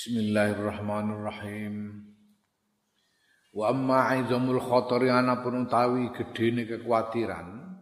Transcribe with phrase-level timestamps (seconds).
[0.00, 1.92] Bismillahirrahmanirrahim.
[3.52, 7.76] Wa amma aizamul khatari anapun utawi gedene kekhawatiran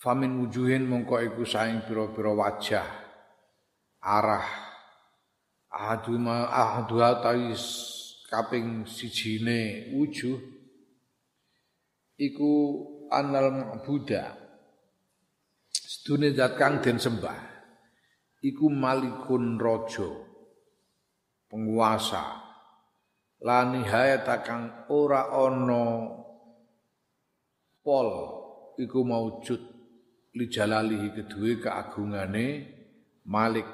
[0.00, 2.88] famin wujuhin mongko iku saing pira-pira wajah
[4.00, 4.48] arah
[5.68, 7.60] ahadu ma ahadu tais
[8.32, 10.40] kaping sijine wujuh
[12.16, 12.52] iku
[13.12, 14.32] anal ma'buda
[15.68, 17.36] sedune zat kang den sembah
[18.40, 20.29] iku malikun raja
[21.50, 22.38] penguasa.
[23.42, 24.38] La nihayata
[24.94, 26.06] ora ana
[27.82, 28.08] pol
[28.78, 29.60] iku maujud
[30.38, 32.78] li jalalihi kedue keagungane
[33.26, 33.66] Malik.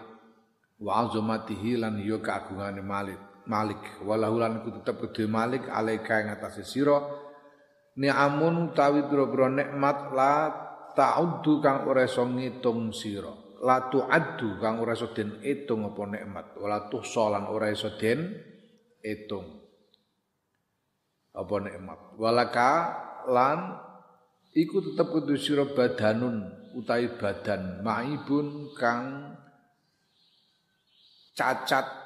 [0.80, 3.21] Wa azamatihi lan yo keagungane Malik.
[3.47, 4.02] Malik.
[4.02, 6.99] Walahu lan iku tetep kedue Malik alaika ing atase sira.
[7.97, 10.33] Ni'amun utawi pira-pira nikmat la
[10.93, 16.46] ta'uddu kang ora iso ngitung sira la tu'addu kang ora iso den etung apa nikmat.
[16.60, 18.37] Wala tuhsalan ora iso den
[19.01, 19.46] etung
[21.32, 22.01] apa nikmat.
[22.21, 22.73] Walaka
[23.32, 23.59] lan
[24.52, 26.45] iku tetep kudu sira badanun
[26.76, 29.32] utawi badan maibun kang
[31.32, 32.04] cacat.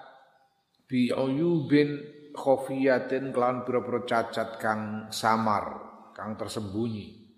[0.90, 2.02] Bi uyubin
[2.34, 5.78] khofiyatin kelan pira-pira cacat kang samar
[6.14, 7.30] kang tersembunyi.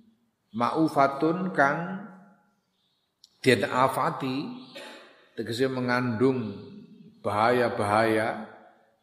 [0.56, 2.11] Maufatun kang
[3.42, 4.46] Den afati
[5.34, 6.54] tegese mengandung
[7.26, 8.46] bahaya-bahaya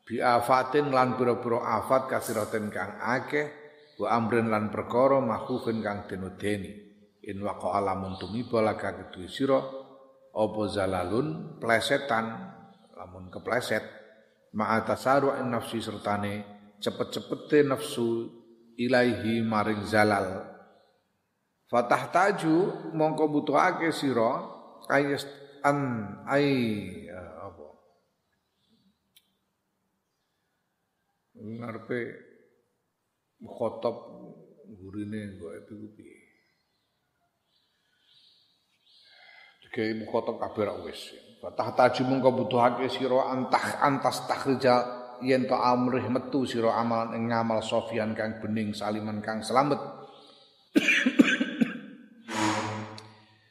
[0.07, 3.51] bi afatin lan pira-pira afat kasiraten kang akeh
[3.99, 6.71] wa amrin lan perkara mahkufin kang denudeni
[7.27, 9.59] in waqa alamun tumiba laka kedue sira
[10.31, 12.25] apa zalalun plesetan
[12.95, 13.83] lamun kepleset
[14.55, 16.33] ma'atasaru nafsi sertane
[16.79, 18.31] cepet-cepete nafsu
[18.79, 20.58] ilaihi maring zalal
[21.69, 24.41] Fatah taju mongko butuhake sira
[24.89, 25.21] ayas
[25.61, 25.77] an
[26.25, 26.49] ai
[27.05, 27.67] ya, apa?
[31.37, 31.99] Ngarepe
[33.45, 33.97] khotob
[34.73, 36.17] gurine kok itu piye?
[39.69, 41.13] Dikai mukhotob kabeh wis.
[41.37, 44.75] Fatah taju mongko butuhake sira antah antas takhrija
[45.21, 49.77] yen to amrih metu sira amalan ing ngamal sofian kang bening saliman kang selamat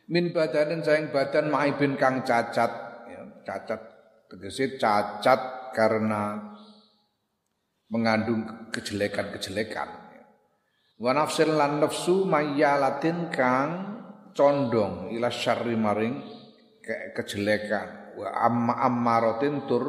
[0.09, 2.73] min badanin sayang badan maibin kang cacat.
[3.09, 3.81] Ya, cacat.
[4.29, 6.37] Tegese cacat karena
[7.89, 9.89] mengandung kejelekan-kejelekan.
[10.99, 13.71] Wa nafsil lan nafsu mayyalatin kang
[14.35, 16.21] condong ila syarri maring
[16.83, 18.19] ke kejelekan.
[18.19, 19.85] Wa amma ammaratin tur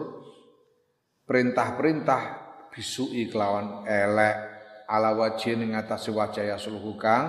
[1.26, 2.22] perintah-perintah
[2.70, 4.36] bisui kelawan elek
[4.90, 6.58] ala wajhi ing atase wajah ya
[7.02, 7.26] kang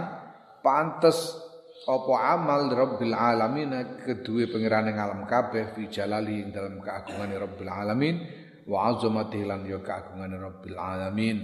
[0.60, 1.49] pantes
[1.88, 3.72] apa amal Rabbil alamin
[4.04, 8.14] kedua pangeran alam kabeh fi jalali ing dalam keagungan Rabbil alamin
[8.68, 11.36] wa azamatihi lan ya keagungan Rabbil alamin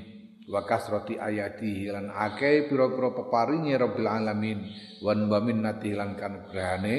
[0.46, 4.58] wa kasrati ayati lan akeh pira-pira peparinge Rabbil alamin
[5.00, 6.96] wa minnati lan kanugrahane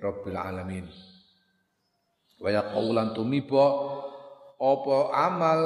[0.00, 0.84] Rabbil alamin.
[2.40, 3.66] Wa yaqulan tumiba
[4.56, 5.60] apa amal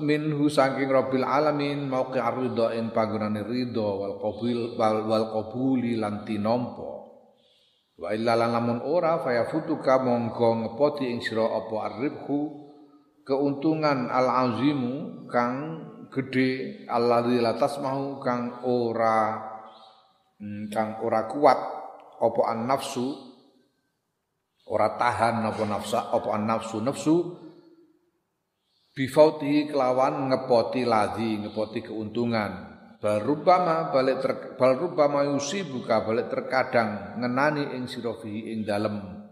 [0.00, 6.24] minhu saking rabbil alamin mauqi ridha ing panggonane ridha wal qabil wal, wal qabuli lan
[6.24, 7.02] tinompo
[7.98, 12.70] wa illa lamun ora fayafutuka mongko ngepoti ing sira apa arribhu
[13.22, 15.54] keuntungan al azimu kang
[16.10, 19.38] gede alladzi latas mau kang ora
[20.40, 21.58] hmm, kang ora kuat
[22.22, 23.06] apa an nafsu
[24.68, 27.16] ora tahan apa nafsa apa an nafsu nafsu
[28.92, 32.70] bifauti kelawan ngepoti ladhi ngepoti keuntungan.
[33.02, 39.26] Barubama balik ter, barubama yusi buka balik terkadang ngenani ing sirofi ing dalem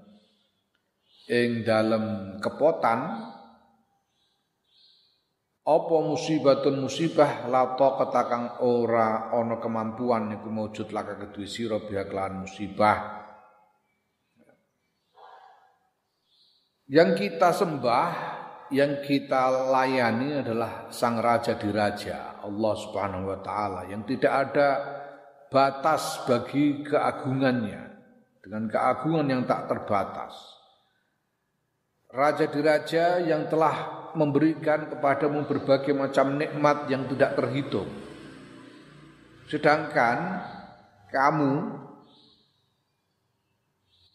[1.30, 3.30] ing dalem kepotan.
[5.60, 13.22] Apa musibatun musibah lato ketakang ora ono kemampuan iku maujud laka kedua siro biha musibah.
[16.90, 18.39] Yang kita sembah
[18.70, 24.68] yang kita layani adalah Sang Raja di Raja, Allah Subhanahu wa taala yang tidak ada
[25.50, 27.82] batas bagi keagungannya
[28.38, 30.34] dengan keagungan yang tak terbatas.
[32.10, 37.86] Raja di Raja yang telah memberikan kepadamu berbagai macam nikmat yang tidak terhitung.
[39.46, 40.46] Sedangkan
[41.10, 41.52] kamu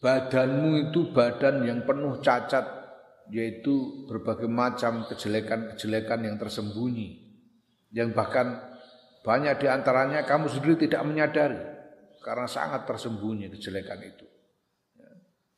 [0.00, 2.75] badanmu itu badan yang penuh cacat
[3.30, 7.26] yaitu berbagai macam kejelekan-kejelekan yang tersembunyi
[7.90, 8.62] yang bahkan
[9.26, 11.58] banyak di antaranya kamu sendiri tidak menyadari
[12.22, 14.26] karena sangat tersembunyi kejelekan itu.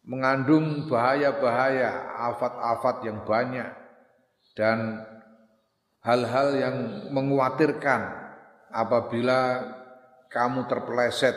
[0.09, 3.69] mengandung bahaya-bahaya, afat-afat yang banyak
[4.57, 5.05] dan
[6.01, 6.77] hal-hal yang
[7.13, 8.09] menguatirkan
[8.73, 9.69] apabila
[10.33, 11.37] kamu terpeleset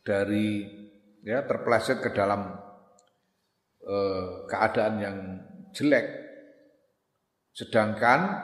[0.00, 0.64] dari
[1.20, 2.63] ya terpeleset ke dalam
[3.84, 5.18] eh, keadaan yang
[5.76, 6.06] jelek
[7.54, 8.40] sedangkan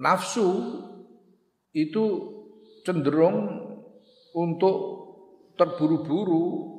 [0.00, 0.48] nafsu
[1.76, 2.04] itu
[2.86, 3.66] cenderung
[4.32, 4.76] untuk
[5.56, 6.76] terburu-buru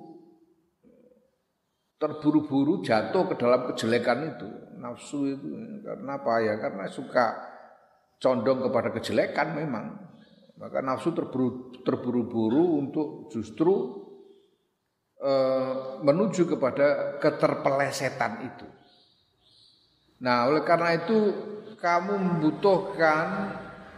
[1.97, 4.49] terburu-buru jatuh ke dalam kejelekan itu.
[4.77, 5.47] Nafsu itu
[5.81, 6.53] karena apa ya?
[6.61, 7.25] Karena suka
[8.21, 9.85] condong kepada kejelekan memang.
[10.57, 14.05] Maka nafsu terburu, terburu-buru untuk justru
[15.17, 15.33] e,
[16.01, 18.67] menuju kepada keterpelesetan itu.
[20.21, 21.17] Nah, oleh karena itu
[21.77, 23.27] kamu membutuhkan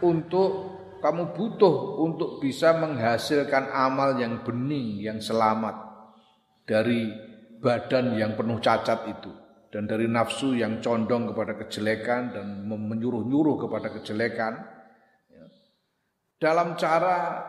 [0.04, 5.76] untuk kamu butuh untuk bisa menghasilkan amal yang bening, yang selamat
[6.68, 7.08] dari
[7.60, 9.32] badan yang penuh cacat itu
[9.70, 14.54] dan dari nafsu yang condong kepada kejelekan dan menyuruh-nyuruh kepada kejelekan
[15.30, 15.46] ya.
[16.42, 17.46] dalam cara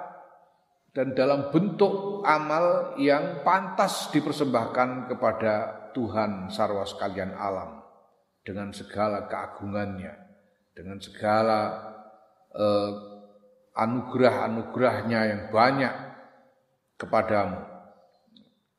[0.92, 1.92] dan dalam bentuk
[2.24, 5.54] amal yang pantas dipersembahkan kepada
[5.92, 7.80] Tuhan sarwa sekalian alam.
[8.40, 10.14] Dengan segala keagungannya.
[10.72, 11.60] Dengan segala
[12.56, 12.92] eh,
[13.76, 15.94] anugerah-anugerahnya yang banyak
[16.96, 17.60] kepadamu.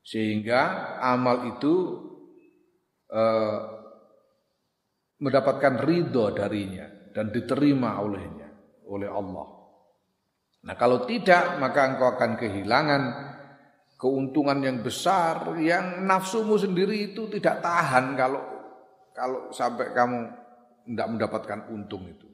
[0.02, 1.74] Sehingga amal itu
[3.12, 3.58] eh,
[5.22, 8.50] mendapatkan ridho darinya dan diterima olehnya
[8.90, 9.46] oleh Allah.
[10.62, 13.02] Nah kalau tidak maka engkau akan kehilangan
[14.02, 18.42] keuntungan yang besar yang nafsumu sendiri itu tidak tahan kalau
[19.14, 20.26] kalau sampai kamu
[20.90, 22.26] tidak mendapatkan untung itu.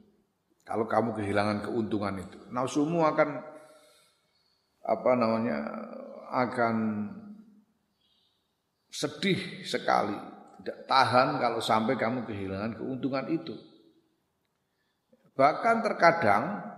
[0.65, 3.41] Kalau kamu kehilangan keuntungan itu, nafsumu akan
[4.85, 5.57] apa namanya
[6.29, 6.75] akan
[8.89, 10.13] sedih sekali,
[10.61, 13.53] tidak tahan kalau sampai kamu kehilangan keuntungan itu.
[15.33, 16.68] Bahkan terkadang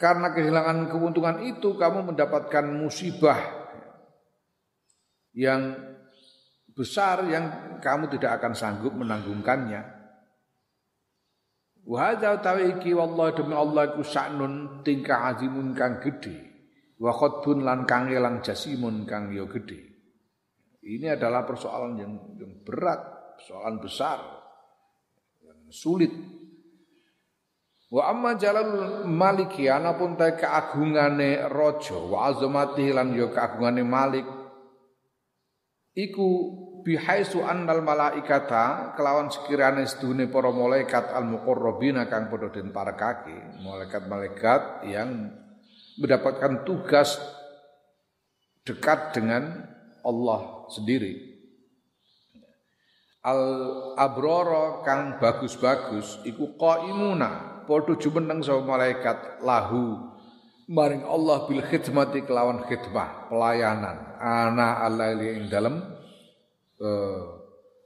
[0.00, 3.36] karena kehilangan keuntungan itu kamu mendapatkan musibah
[5.36, 5.76] yang
[6.72, 10.00] besar yang kamu tidak akan sanggup menanggungkannya.
[11.84, 16.48] Wa hadza tawiki wallahi demi Allah iku sa'nun tingkah azimun kang gedhe
[16.96, 19.84] wa khotbun lan kang elang jasimun kang yo gedhe.
[20.80, 24.16] Ini adalah persoalan yang, yang berat, persoalan besar,
[25.44, 26.39] yang sulit.
[27.90, 34.22] Wa amma jalal maliki anapun ta keagungane raja wa azamati lan yo keagungane malik
[35.98, 36.28] iku
[36.86, 44.86] bihaisu annal malaikata kelawan sekiranya sedune para malaikat al muqarrabina kang padha den parekake malaikat-malaikat
[44.86, 45.34] yang
[45.98, 47.18] mendapatkan tugas
[48.62, 49.66] dekat dengan
[50.06, 51.26] Allah sendiri.
[53.26, 53.42] Al
[53.98, 60.10] abroro kang bagus-bagus iku qaimuna padha jumeneng sapa malaikat lahu.
[60.70, 64.18] Maring Allah bil khidmati kelawan khidmah pelayanan.
[64.18, 65.82] Ana alaili ing dalem
[66.82, 67.22] uh,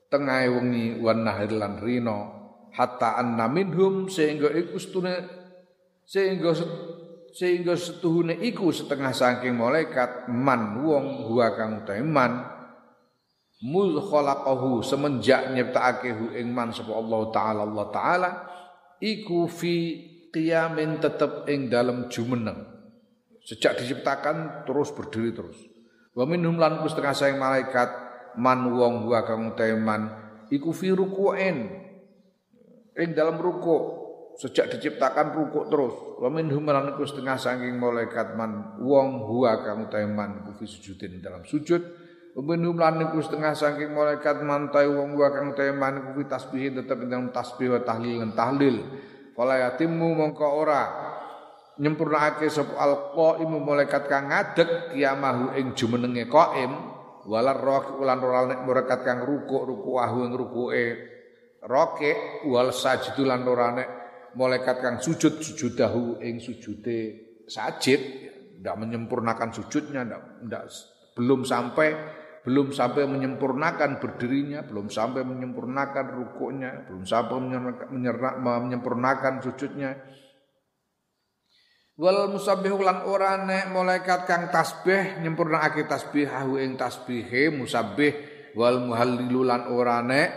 [0.09, 2.45] tengah wengi wan nahir lan rino
[2.75, 5.15] hatta anna minhum sehingga iku stune
[6.05, 6.53] sehingga
[7.35, 12.47] sehingga setuhune iku setengah saking malaikat man wong huwa kang man
[13.65, 18.31] mul khalaqahu semenjak nyiptakake hu ing man sapa Allah taala Allah taala
[19.05, 20.01] iku fi
[20.33, 22.65] qiyamin tetep ing dalam jumeneng.
[23.45, 25.61] Sejak diciptakan terus berdiri terus.
[26.17, 27.91] Wa minhum lan setengah saking malaikat
[28.41, 29.53] man wong huwa kang
[29.85, 30.03] man
[30.49, 31.85] iku fi ruku'in.
[32.95, 34.05] Ing dalam ruku'
[34.41, 35.95] sejak diciptakan rukuk terus.
[36.25, 39.85] Wa minhum lan setengah saking malaikat man wong huwa kang
[40.17, 42.04] man kufi sujudin dalam sujud
[42.35, 47.07] wa minhum lan setengah saking malaikat man tai wong huwa kang man kufi tasbih tetep
[47.07, 48.77] dalam tasbih wa tahlil lan tahlil.
[49.35, 50.83] Fala yatimmu mongko ora
[51.79, 56.71] nyempurnakake sapa alqaimu malaikat kang ngadeg kiamahu ing jumenenge qaim
[57.27, 60.87] walar roh ulan ora nek malaikat kang rukuk rukuahu ing rukuke
[61.67, 62.13] roke
[62.51, 63.89] wal sajdulan ora nek
[64.35, 66.99] malaikat kang sujud sujudahu ing sujude
[67.47, 68.27] sajid.
[68.55, 70.73] Tidak menyempurnakan sujudnya tidak
[71.13, 77.41] belum sampai belum sampai menyempurnakan berdirinya, belum sampai menyempurnakan rukuknya, belum sampai
[77.89, 79.97] menyempurnakan sujudnya.
[81.97, 88.13] Wal musabbihu lan ora nek malaikat kang tasbih nyempurnakake tasbih ahu ing tasbihe musabbih
[88.59, 90.29] wal muhallilu lan ora nek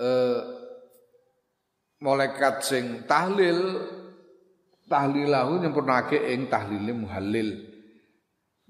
[0.00, 0.40] eh,
[2.00, 3.84] malaikat sing tahlil
[4.88, 7.69] tahlilahu nyempurnake ing tahlile muhallil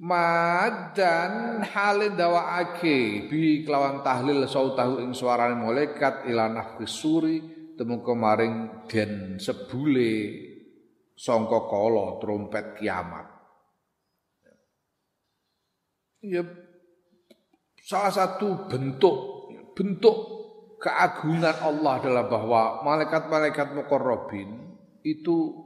[0.01, 7.37] Madan halin dawaake bi kelawan tahlil sautahu ing suarane malaikat ila nafkis suri
[7.77, 10.41] temu kemaring den sebule
[11.13, 13.29] sangka kala trompet kiamat.
[16.25, 16.49] Ya
[17.85, 19.17] salah satu bentuk
[19.77, 20.17] bentuk
[20.81, 25.61] keagungan Allah adalah bahwa malaikat-malaikat mukarrabin itu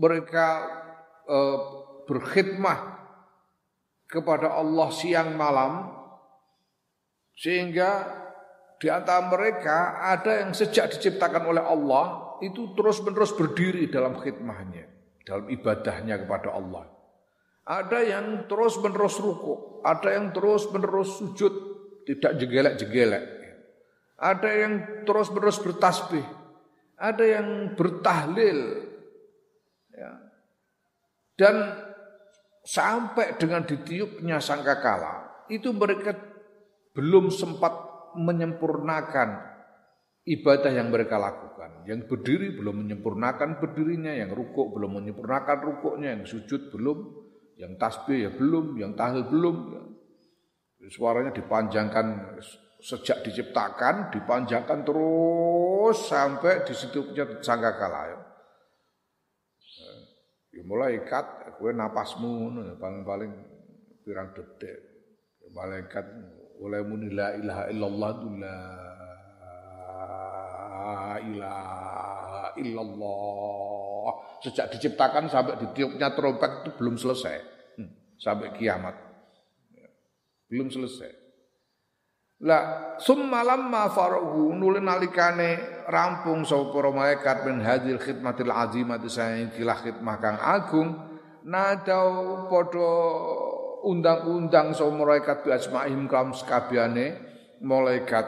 [0.00, 0.64] mereka
[1.28, 1.58] eh,
[2.08, 2.99] berkhidmah
[4.10, 5.86] kepada Allah siang malam
[7.38, 8.20] sehingga
[8.82, 14.88] di antara mereka ada yang sejak diciptakan oleh Allah itu terus-menerus berdiri dalam khidmahnya,
[15.22, 16.88] dalam ibadahnya kepada Allah.
[17.70, 21.54] Ada yang terus-menerus ruku, ada yang terus-menerus sujud,
[22.08, 23.24] tidak jegelek-jegelek.
[24.20, 24.72] Ada yang
[25.04, 26.24] terus-menerus bertasbih,
[26.96, 28.84] ada yang bertahlil.
[29.92, 30.12] Ya.
[31.36, 31.56] Dan
[32.70, 36.14] sampai dengan ditiupnya sangkakala itu mereka
[36.94, 37.74] belum sempat
[38.14, 39.50] menyempurnakan
[40.26, 41.82] ibadah yang mereka lakukan.
[41.86, 46.98] Yang berdiri belum menyempurnakan berdirinya, yang rukuk belum menyempurnakan rukuknya, yang sujud belum,
[47.58, 49.56] yang tasbih ya belum, yang tahlil belum.
[49.74, 49.82] Ya.
[50.90, 52.38] Suaranya dipanjangkan
[52.80, 57.12] sejak diciptakan, dipanjangkan terus sampai di situ
[57.42, 58.00] sangkakala.
[58.14, 58.18] Ya.
[60.56, 63.28] ya mulai kat Kue napasmu paling-paling
[64.00, 64.80] pirang detik.
[65.52, 66.08] Malaikat
[66.56, 68.60] oleh muni la ilaha illallah la
[71.20, 74.08] ilaha illallah.
[74.40, 77.36] Sejak diciptakan sampai ditiupnya trompet itu belum selesai.
[77.76, 78.96] Hmm, sampai kiamat.
[80.48, 81.12] Belum selesai.
[82.40, 89.52] Lah summa lamma farahu nulin nalikane rampung sapa para malaikat min hadil khidmatil azimati saing
[89.52, 91.09] kilah khidmah kang agung
[91.44, 92.92] nadau padha
[93.84, 97.16] undang-undang so malaikat bi asmaihim kaum sekabiane
[97.64, 98.26] malaikat.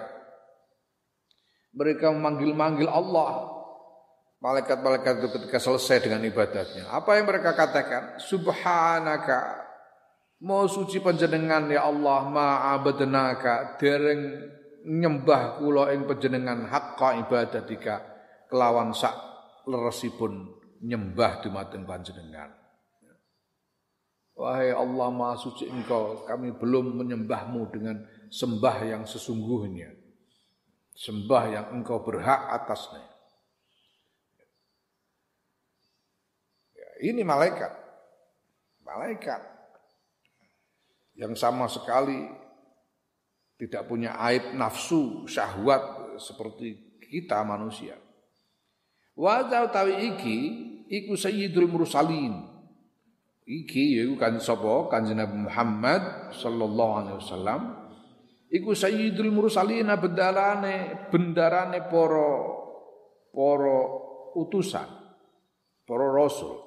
[1.72, 3.48] Mereka memanggil-manggil Allah.
[4.42, 6.90] Malaikat-malaikat itu ketika selesai dengan ibadatnya.
[6.90, 8.18] Apa yang mereka katakan?
[8.18, 9.62] Subhanaka.
[10.42, 14.50] Mau suci panjenengan ya Allah ma'abadnaka dereng
[14.82, 18.02] nyembah kula ing panjenengan haqqa ibadatika
[18.50, 19.14] kelawan sak
[19.70, 20.50] leresipun
[20.82, 22.61] nyembah dumateng panjenengan
[24.32, 28.00] Wahai Allah Maha Suci Engkau, kami belum menyembahmu dengan
[28.32, 29.92] sembah yang sesungguhnya.
[30.96, 33.04] Sembah yang Engkau berhak atasnya.
[36.72, 37.72] Ya, ini malaikat.
[38.82, 39.40] Malaikat
[41.16, 42.28] yang sama sekali
[43.60, 48.00] tidak punya aib nafsu, syahwat seperti kita manusia.
[49.12, 50.38] Wa tawi iki
[50.88, 52.51] iku sayyidul mursalin
[53.46, 54.90] iki yaiku kan sapa?
[54.92, 56.02] Kanjeng Nabi Muhammad
[56.36, 57.60] sallallahu alaihi wasallam.
[58.52, 62.28] Iku sayyidul mursalin bendarane bendarane para
[63.32, 63.76] para
[64.36, 64.88] utusan
[65.88, 66.60] para rasul.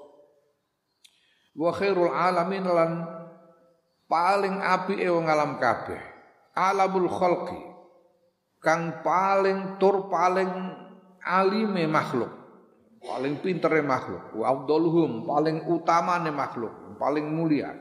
[1.55, 2.91] Wa khairul alamin lan
[4.09, 5.97] paling apike wong alam kabeh
[6.55, 7.61] alamul khalqi
[8.61, 10.49] kang paling tur paling
[11.21, 12.31] alime makhluk
[13.05, 14.33] paling pintere makhluk.
[14.33, 16.97] Wa afdaluhum paling utamane makhluk.
[16.97, 17.71] Paling mulia.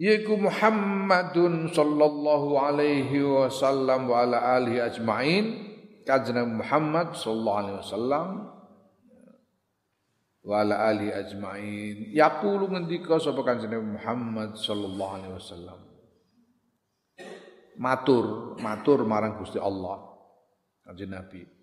[0.00, 5.44] Yaiku Muhammadun sallallahu alaihi wasallam wa ala alihi ajmain.
[6.02, 8.28] Kanjeng Muhammad sallallahu alaihi wasallam
[10.40, 11.96] wa ala alihi ajmain.
[12.10, 15.80] Yaqulu ngendika sapa kanjeng Muhammad sallallahu alaihi wasallam?
[17.80, 20.00] Matur matur marang Gusti Allah.
[20.80, 21.59] Kanjeng Nabi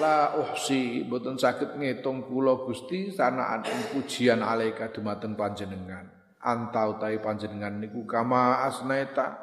[0.00, 3.60] La uhsi boten sakit ngitung kula Gusti sanaan
[3.92, 6.08] pujian alaika dumateng panjenengan.
[6.40, 9.36] Anta utahi panjenengan niku kama asnaita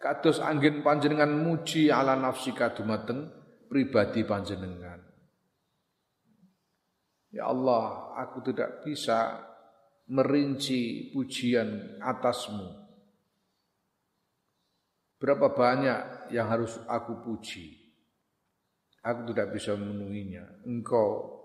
[0.00, 3.28] kados angin panjenengan muji ala nafsika dumateng
[3.68, 5.00] pribadi panjenengan.
[7.32, 9.40] Ya Allah, aku tidak bisa
[10.08, 12.80] merinci pujian atasmu.
[15.16, 17.81] Berapa banyak yang harus aku puji?
[19.02, 20.62] Aku tidak bisa memenuhinya.
[20.62, 21.42] Engkau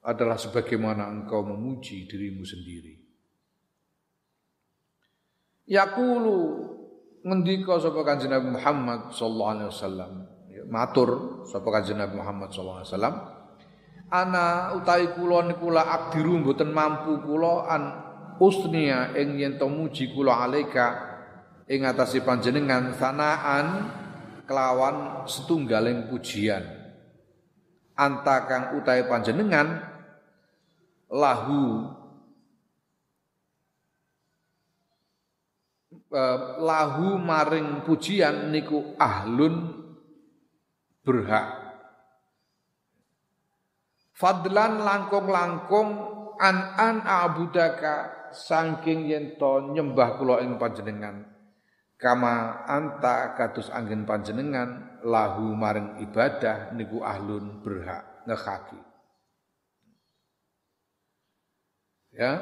[0.00, 2.96] adalah sebagaimana engkau memuji dirimu sendiri.
[5.68, 6.38] Yaqulu
[7.28, 10.12] ngendika sapa Kanjeng Nabi Muhammad sallallahu alaihi wasallam
[10.48, 13.16] ya, matur sapa Kanjeng Nabi Muhammad sallallahu alaihi wasallam
[14.08, 14.46] ana
[14.80, 17.82] utawi kula niku la akdiru mboten mampu kula an
[18.40, 20.86] usnia ing yen to muji kula alaika
[21.68, 23.92] ing atase panjenengan sanaan
[24.48, 26.77] kelawan setunggaling pujian
[27.98, 29.82] anta kang utahe panjenengan
[31.10, 31.90] lahu
[36.14, 39.74] eh, lahu maring pujian niku ahlun
[41.02, 41.66] berhak.
[44.18, 45.88] Fadlan langkung-langkung
[46.42, 51.22] an an abudaka saking yen to nyembah kula ing panjenengan.
[51.98, 58.80] Kama anta kados angin panjenengan lahu maring ibadah niku ahlun berhak ngekaki
[62.16, 62.32] ya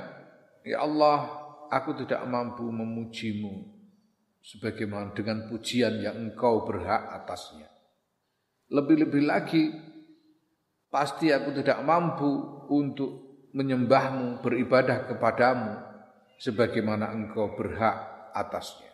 [0.62, 3.76] ya Allah aku tidak mampu memujimu
[4.40, 7.68] sebagaimana dengan pujian yang engkau berhak atasnya
[8.70, 9.64] lebih-lebih lagi
[10.90, 12.30] pasti aku tidak mampu
[12.72, 15.80] untuk menyembahmu, beribadah kepadamu
[16.36, 18.92] sebagaimana engkau berhak atasnya.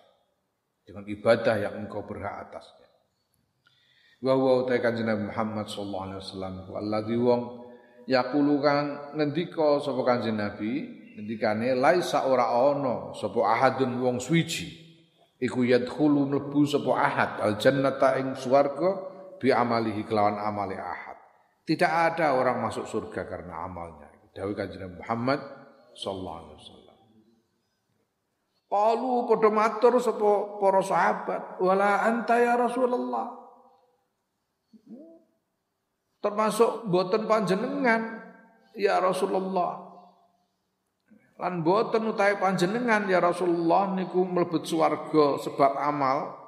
[0.86, 2.81] Dengan ibadah yang engkau berhak atasnya.
[4.22, 7.42] Wa wa ta kanjeng Muhammad sallallahu alaihi wasallam alladzi wong
[8.06, 8.86] yaqulu kang
[9.18, 10.72] ngendika sapa kanjeng Nabi
[11.18, 14.70] ngendikane laisa ora ana sapa ahadun wong suwiji
[15.42, 19.10] iku yadkhulu mlebu sapa ahad al jannata ing swarga
[19.42, 21.12] bi amalihi kelawan amale ahad
[21.62, 24.10] tidak ada orang masuk surga karena amalnya.
[24.34, 25.38] Dawai kanjeng Muhammad
[25.94, 26.98] sallallahu alaihi wasallam.
[28.66, 33.41] Qalu padha matur sapa para sahabat, "Wala anta ya Rasulullah."
[36.22, 38.22] Termasuk boten panjenengan.
[38.78, 39.92] Ya Rasulullah.
[41.42, 46.38] Lan boten utahe panjenengan ya Rasulullah niku mlebet swarga sebab amal.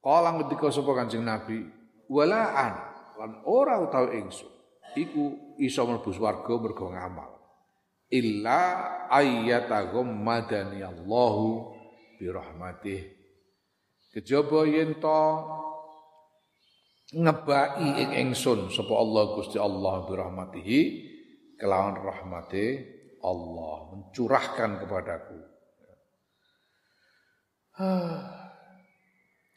[0.00, 1.68] Kala ngendika sapa Kanjeng Nabi,
[2.08, 2.74] "Wala an
[3.20, 4.48] lan ora utawi ingsun.
[4.96, 7.28] Iku iso mlebu swarga mergo ngamal.
[8.08, 8.60] Illa
[9.12, 11.76] ayyatagum madani Allahu
[12.16, 13.04] bi rahmatih.
[14.08, 15.20] Kejaba yen to
[17.08, 20.80] ngebaki ing ingsun sapa Allah Gusti Allah bi rahmatihi
[21.56, 22.66] kelawan rahmate
[23.24, 25.38] Allah mencurahkan kepadaku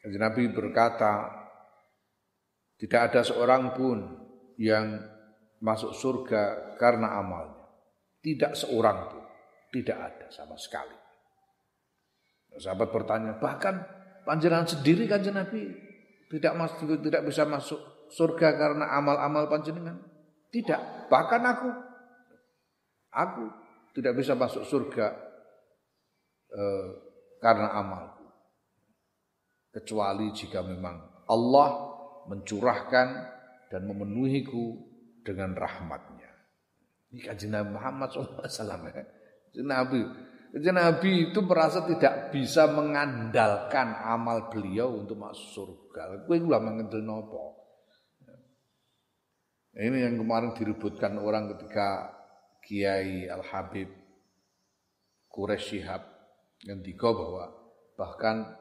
[0.02, 1.42] Nabi berkata
[2.82, 3.98] tidak ada seorang pun
[4.58, 4.98] yang
[5.62, 7.62] masuk surga karena amalnya.
[8.18, 9.22] Tidak seorang pun.
[9.70, 10.98] Tidak ada sama sekali.
[12.58, 13.80] Sahabat bertanya, bahkan
[14.26, 15.72] panjenengan sendiri kan Nabi
[16.32, 20.00] tidak masuk tidak bisa masuk surga karena amal-amal panjenengan.
[20.48, 21.68] Tidak, bahkan aku
[23.12, 23.44] aku
[23.92, 25.12] tidak bisa masuk surga
[26.52, 26.88] eh,
[27.44, 28.24] karena amalku.
[29.72, 31.70] Kecuali jika memang Allah
[32.28, 33.08] mencurahkan
[33.68, 34.76] dan memenuhiku
[35.24, 36.28] dengan rahmatnya.
[37.12, 37.28] Ini
[37.68, 38.88] Muhammad SAW.
[38.88, 39.04] Ya.
[39.64, 40.00] Nabi,
[40.52, 46.28] Nabi itu merasa tidak bisa mengandalkan amal beliau untuk masuk surga.
[46.28, 47.56] Gue gula mengandel nopo.
[49.72, 52.12] Ini yang kemarin diributkan orang ketika
[52.60, 53.88] Kiai Al Habib
[55.32, 56.04] Quraisy Shihab
[56.68, 57.48] ngendika bahwa
[57.96, 58.52] bahkan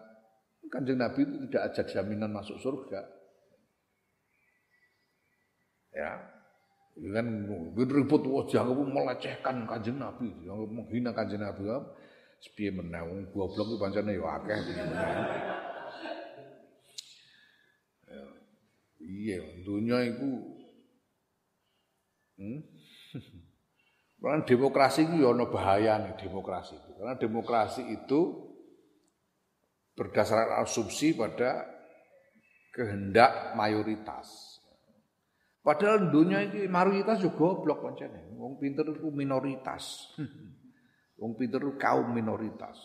[0.72, 3.04] kanjeng Nabi itu tidak ada jaminan masuk surga.
[5.92, 6.31] Ya.
[6.92, 7.28] Kan
[7.76, 11.64] ribut wah jangan melecehkan kanjeng Nabi, menghina kanjeng Nabi.
[12.42, 14.84] Sepiye meneh wong goblok iki pancene ya akeh ya,
[18.98, 20.30] Iya, dunia itu
[22.42, 22.60] hmm?
[24.22, 26.92] Karena demokrasi itu ya bahaya nih demokrasi itu.
[26.98, 28.22] Karena demokrasi itu
[29.98, 31.66] berdasarkan asumsi pada
[32.74, 34.51] kehendak mayoritas.
[35.62, 38.34] Padahal dunia ini mayoritas juga goblok pancene.
[38.34, 40.10] Wong pinter itu minoritas.
[41.22, 42.82] Wong pinter itu kaum minoritas.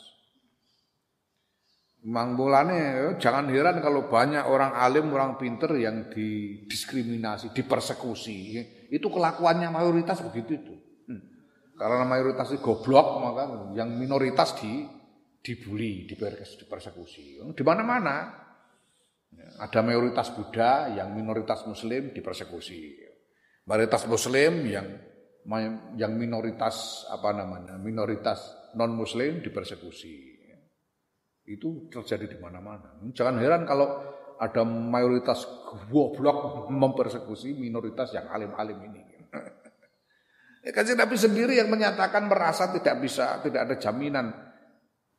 [2.07, 8.63] Mangbulane jangan heran kalau banyak orang alim, orang pinter yang didiskriminasi, dipersekusi.
[8.93, 10.75] Itu kelakuannya mayoritas begitu itu.
[11.77, 14.85] Karena mayoritas itu goblok, maka yang minoritas di
[15.45, 17.41] dibully, dipersekusi.
[17.53, 18.46] Di mana-mana.
[19.57, 23.01] Ada mayoritas Buddha, yang minoritas Muslim dipersekusi.
[23.67, 24.87] Mayoritas Muslim yang
[25.95, 30.37] yang minoritas apa namanya minoritas non Muslim dipersekusi.
[31.47, 32.99] Itu terjadi di mana-mana.
[33.15, 34.03] Jangan heran kalau
[34.37, 35.47] ada mayoritas
[35.89, 39.03] goblok mempersekusi minoritas yang alim-alim ini.
[40.67, 44.35] Ya, Kasih Nabi sendiri yang menyatakan merasa tidak bisa, tidak ada jaminan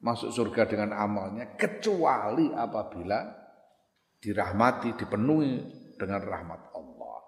[0.03, 3.46] masuk surga dengan amalnya kecuali apabila
[4.27, 5.63] dirahmati, dipenuhi
[5.95, 7.19] dengan rahmat Allah.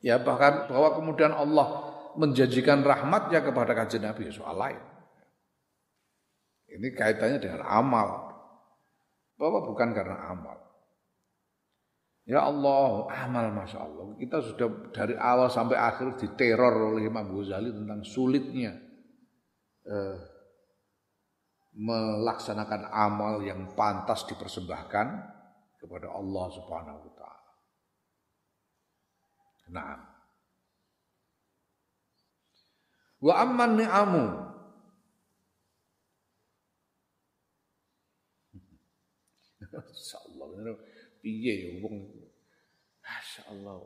[0.00, 4.80] Ya bahkan bahwa kemudian Allah menjanjikan rahmatnya kepada kajian Nabi ya soal lain.
[6.72, 8.32] Ini kaitannya dengan amal.
[9.36, 10.56] Bahwa bukan karena amal.
[12.24, 14.16] Ya Allah, amal Masya Allah.
[14.16, 18.78] Kita sudah dari awal sampai akhir diteror oleh Imam Ghazali tentang sulitnya
[19.84, 20.16] eh,
[21.76, 25.31] melaksanakan amal yang pantas dipersembahkan
[25.82, 27.52] kepada Allah Subhanahu wa taala.
[29.74, 29.98] Nah.
[33.22, 34.26] Wa amman ni'amu
[39.72, 40.74] Insyaallah
[41.22, 41.96] piye ya wong
[43.02, 43.78] Masyaallah.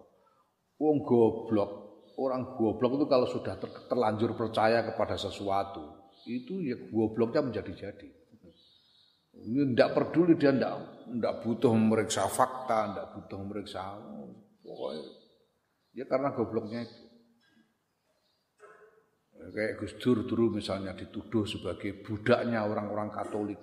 [0.76, 1.72] Wong goblok,
[2.20, 8.25] orang goblok itu kalau sudah ter terlanjur percaya kepada sesuatu, itu ya gobloknya menjadi-jadi.
[9.36, 13.82] Ini tidak peduli dia tidak tidak butuh memeriksa fakta, tidak butuh memeriksa
[14.64, 15.26] pokoknya
[15.96, 17.00] ya karena gobloknya itu.
[19.46, 23.60] Kayak Gus Dur dulu misalnya dituduh sebagai budaknya orang-orang Katolik,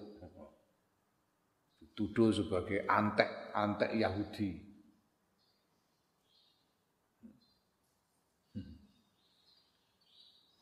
[1.82, 4.74] dituduh sebagai antek antek Yahudi.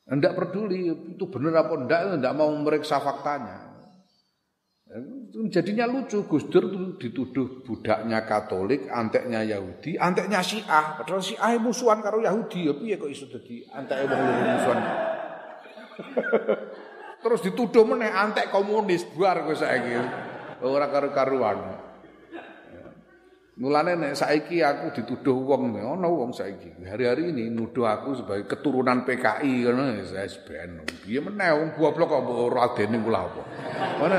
[0.02, 3.71] Tidak peduli itu benar apa enggak, tidak mau memeriksa faktanya.
[5.32, 6.68] Jadinya lucu Gus Dur
[7.00, 11.00] dituduh budaknya Katolik, anteknya Yahudi, anteknya Syiah.
[11.00, 14.78] Padahal Syiah musuhan karo Yahudi, ya piye kok iso dadi antek wong loro musuhan.
[17.24, 19.96] Terus dituduh meneh antek komunis, buar kowe saiki.
[20.68, 21.80] Ora karo-karuan.
[23.56, 26.76] Mulane nek saiki aku dituduh wong ana wong saiki.
[26.84, 30.84] Hari-hari ini nuduh aku sebagai keturunan PKI ngono saya ben.
[30.84, 33.42] Piye meneh wong goblok kok ora adene kula apa.
[33.96, 34.18] Mana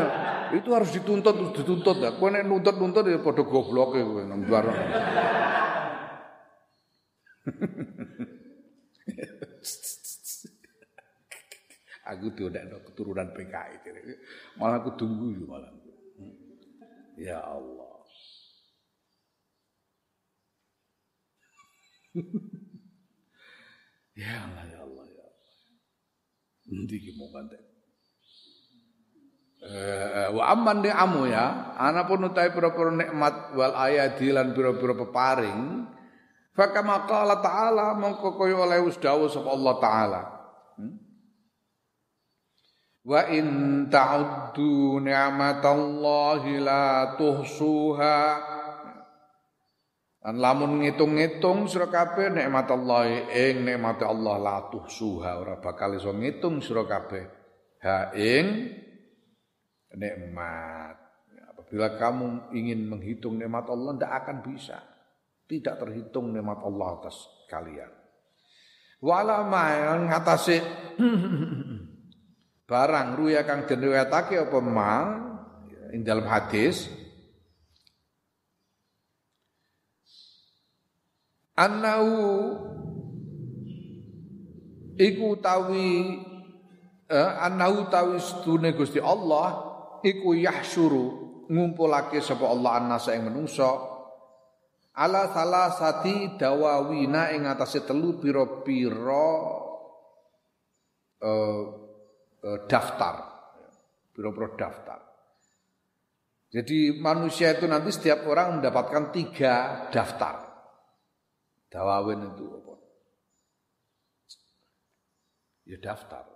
[0.53, 2.13] itu harus dituntut dituntut ya.
[2.13, 4.45] Kowe nek nuntut-nuntut ya padha gobloke kowe nang
[12.03, 13.75] aku ada keturunan PKI.
[14.61, 15.73] Malah aku tunggu malah.
[17.17, 17.41] Ya
[24.13, 25.57] ya Allah ya Allah ya Allah.
[26.69, 27.72] Nanti mau ganti.
[29.63, 35.87] Eh, wa amman amu ya, anapun utai pira-pira nikmat wal ayati lan pira-pira peparing,
[36.51, 40.21] fa kama qala ta'ala mongko kaya oleh wis dawuh sapa Allah taala.
[40.75, 40.99] Hmm?
[43.07, 43.47] Wa in
[43.87, 48.19] ta'uddu ni'matallahi la tuhsuha
[50.23, 56.15] Lan lamun ngitung-ngitung sira kabeh nikmat Allah ing nikmat Allah la tuhsuha ora bakal iso
[56.15, 57.27] ngitung sira kabeh
[57.83, 58.71] ha ing
[59.97, 60.97] nikmat.
[61.53, 64.77] Apabila kamu ingin menghitung nikmat Allah tidak akan bisa.
[65.49, 67.17] Tidak terhitung nikmat Allah atas
[67.49, 67.89] kalian.
[69.03, 70.57] Wala yang ngatasi
[72.69, 75.07] barang ruya kang den riwayatake apa mal
[75.91, 76.89] ing dalam hadis
[81.53, 82.09] Anau
[84.97, 86.17] iku tawi
[87.05, 89.72] eh, anau tawi sedune Gusti Allah
[90.03, 93.93] iku yahsyuru ngumpulake sapa Allah annasa ing menungso
[94.93, 99.27] ala salasati dawawina ing atase telu pira-pira
[101.23, 101.63] eh,
[102.45, 103.15] eh, daftar.
[104.13, 104.99] Pira-pira daftar.
[106.53, 110.53] Jadi manusia itu nanti setiap orang mendapatkan tiga daftar.
[111.65, 112.73] Dawawin itu apa?
[115.65, 116.29] Ya daftar.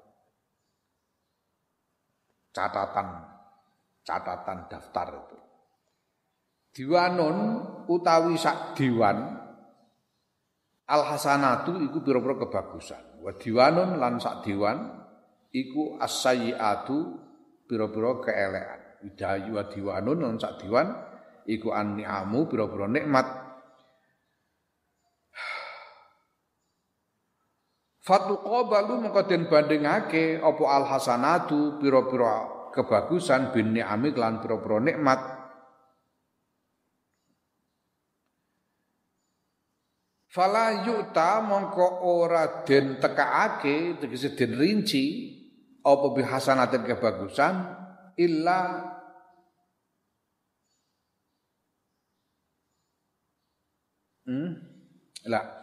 [2.50, 3.37] Catatan
[4.08, 5.38] catatan daftar itu.
[6.72, 7.38] Diwanun
[7.92, 9.44] utawi sak diwan
[10.88, 13.20] Al hasanatu iku pira-pira kebagusan.
[13.20, 14.88] Wa diwanun lan sak diwan
[15.52, 16.98] iku as-sayyiatu
[17.68, 18.82] pira-pira keelekan.
[19.04, 20.88] Widayu wa diwanun lan sak diwan
[21.44, 23.28] iku an-ni'amu pira-pira nikmat
[28.08, 35.20] Fatuqabalu mengko den bandingake apa al hasanatu pira-pira kebagusan bin ni'ami lan pira-pira nikmat.
[40.28, 45.34] Fala yuta mongko ora den tekaake tegese den rinci
[45.82, 47.54] apa bi hasanatin kebagusan?
[48.18, 48.94] Illa
[54.28, 54.60] Hmm?
[55.32, 55.58] Lah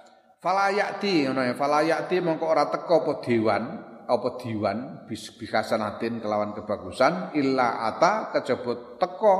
[0.44, 3.64] Falayati ngono ya, falayati mongko ora teko apa dewan,
[4.04, 9.36] apa diwan bis bikasanatin kelawan kebagusan illa ata kejebut teko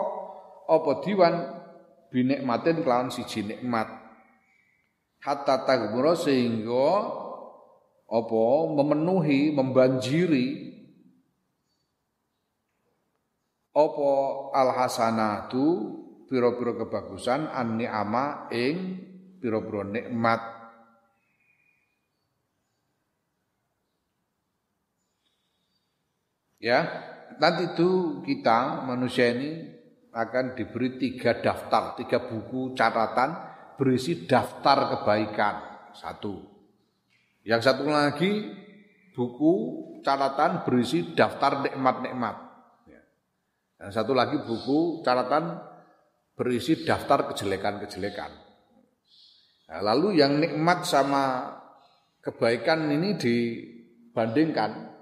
[0.69, 1.35] apa diwan
[2.15, 3.91] binikmatin kelawan siji nikmat.
[5.25, 7.11] Hatta tagmura sehingga
[8.05, 10.47] apa memenuhi, membanjiri
[13.75, 14.11] apa
[14.55, 15.67] al hasanatu
[16.31, 18.77] pira-pira kebagusan an ni'ama ing
[19.43, 20.54] pira-pira nikmat
[26.65, 26.81] Ya.
[27.37, 29.69] nanti itu kita manusia ini
[30.17, 33.37] akan diberi tiga daftar, tiga buku catatan
[33.77, 35.55] berisi daftar kebaikan.
[35.93, 36.41] Satu.
[37.45, 38.49] Yang satu lagi
[39.13, 39.53] buku
[40.01, 42.37] catatan berisi daftar nikmat-nikmat.
[42.89, 43.03] Ya.
[43.85, 45.61] Yang satu lagi buku catatan
[46.33, 48.33] berisi daftar kejelekan-kejelekan.
[49.69, 51.55] Nah, lalu yang nikmat sama
[52.25, 54.94] kebaikan ini dibandingkan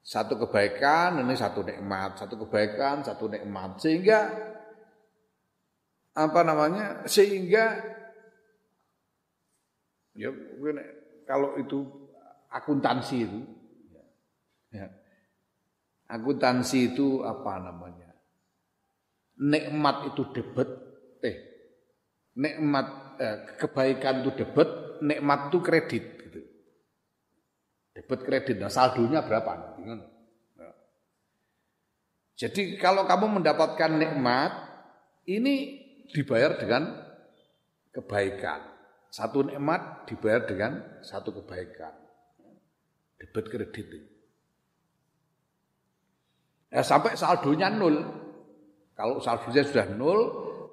[0.00, 3.78] satu kebaikan ini satu nikmat, satu kebaikan satu nikmat.
[3.78, 4.32] Sehingga
[6.16, 7.04] apa namanya?
[7.04, 7.78] Sehingga
[10.16, 10.30] ya
[11.28, 11.86] kalau itu
[12.50, 13.40] akuntansi itu
[14.72, 14.88] ya,
[16.08, 18.10] akuntansi itu apa namanya?
[19.40, 20.68] Nikmat itu debet
[21.24, 21.36] eh
[22.36, 22.86] nikmat
[23.20, 24.68] eh, kebaikan itu debet
[25.00, 26.19] nikmat itu kredit
[28.10, 29.78] Debit kredit, nah saldonya berapa?
[29.86, 30.02] Ya.
[32.34, 34.50] Jadi kalau kamu mendapatkan nikmat,
[35.30, 35.78] ini
[36.10, 36.90] dibayar dengan
[37.94, 38.66] kebaikan.
[39.14, 41.94] Satu nikmat dibayar dengan satu kebaikan.
[43.22, 43.86] Debit kredit.
[46.74, 48.10] Ya, sampai saldonya nol.
[48.98, 50.20] Kalau saldonya sudah nol,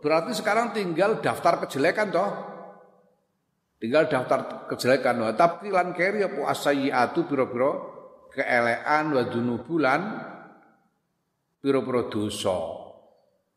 [0.02, 2.57] berarti sekarang tinggal daftar kejelekan toh.
[3.78, 7.78] Tinggal daftar kejelekan wa tapi lan keri apa asayiatu pira-pira
[8.34, 10.02] keelekan wa dunubulan
[11.62, 12.58] pira-pira dosa.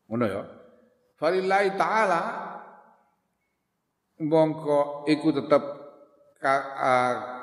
[0.05, 0.43] Ngono ya.
[1.17, 2.21] Falillahi taala
[4.21, 5.63] mongko iku tetep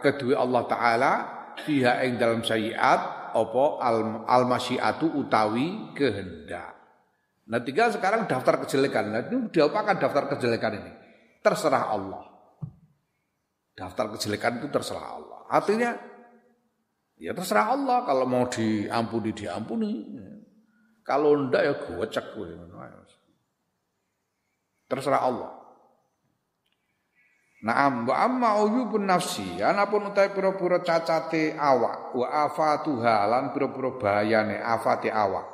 [0.03, 1.13] kedua Allah taala
[1.67, 6.79] fiha ing dalam sayiat apa al, al masyiatu utawi kehendak.
[7.49, 9.05] Nah tinggal sekarang daftar kejelekan.
[9.11, 10.93] Nah ini diapakan daftar kejelekan ini?
[11.43, 12.28] Terserah Allah.
[13.79, 15.41] Daftar kejelekan itu terserah Allah.
[15.47, 15.95] Artinya
[17.15, 19.93] ya terserah Allah kalau mau diampuni diampuni.
[21.07, 22.51] Kalau ndak ya gocek kowe
[24.91, 25.51] Terserah Allah.
[27.59, 34.59] Naam wa amma uyubun nafsi anapun utai pura-pura cacate awak wa afatuha lan pura-pura bahayane
[34.63, 35.47] afate awak.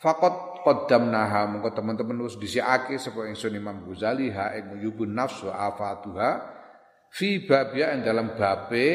[0.00, 5.68] Fakot qaddamnaha mengko teman-teman wis disiake sapa ingsun Imam Ghazali ha ing uyubun nafs wa
[5.68, 6.59] afatuha
[7.10, 8.88] fi babia yang dalam babe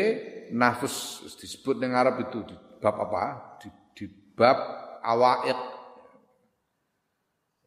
[0.56, 3.24] nafs disebut dengan Arab itu di bab apa?
[3.62, 4.58] Di, di bab
[5.02, 5.60] awaid.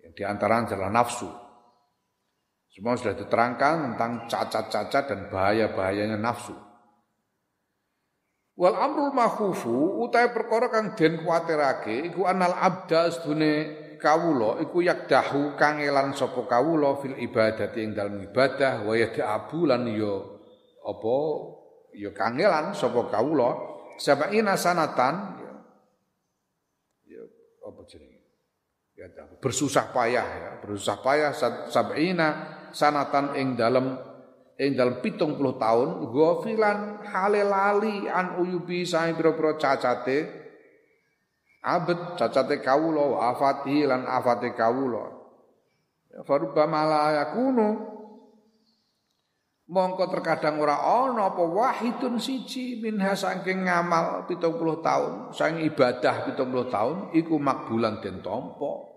[0.04, 1.28] Yang di antara adalah nafsu.
[2.68, 6.54] Semua sudah diterangkan tentang cacat-cacat dan bahaya-bahayanya nafsu.
[8.58, 13.54] Wal amrul makhufu utai perkara kang den kuwatirake iku anal abda sedune
[14.02, 20.37] kawula iku yakdahu kangelan sapa kawula fil ibadati ing dalem ibadah wa yad'abu lan ya
[20.88, 21.16] apa?
[21.92, 23.76] Ya kangelan sapa kawula.
[23.98, 25.52] Sab'ina sanatan ya,
[27.10, 27.22] ya
[27.66, 28.22] apa jenenge?
[28.94, 29.10] Ya
[29.42, 30.50] bersusah payah ya.
[30.62, 31.34] Bersusah payah
[31.66, 32.28] sab'ina
[32.70, 33.98] sanatan ing dalem
[34.54, 40.46] ing dalem 70 tahun ghafilan hale lali an uyubi sae pira-pira cacate.
[41.58, 45.10] Abet cacate kawula afati lan afate kawula.
[46.14, 47.97] Ya farubbama la yakunu
[49.68, 54.40] mongko terkadang ora ana apa wahidun siji minha saking ngamal 70
[54.80, 58.88] tahun, saking ibadah 70 tahun iku makbulan den tampa.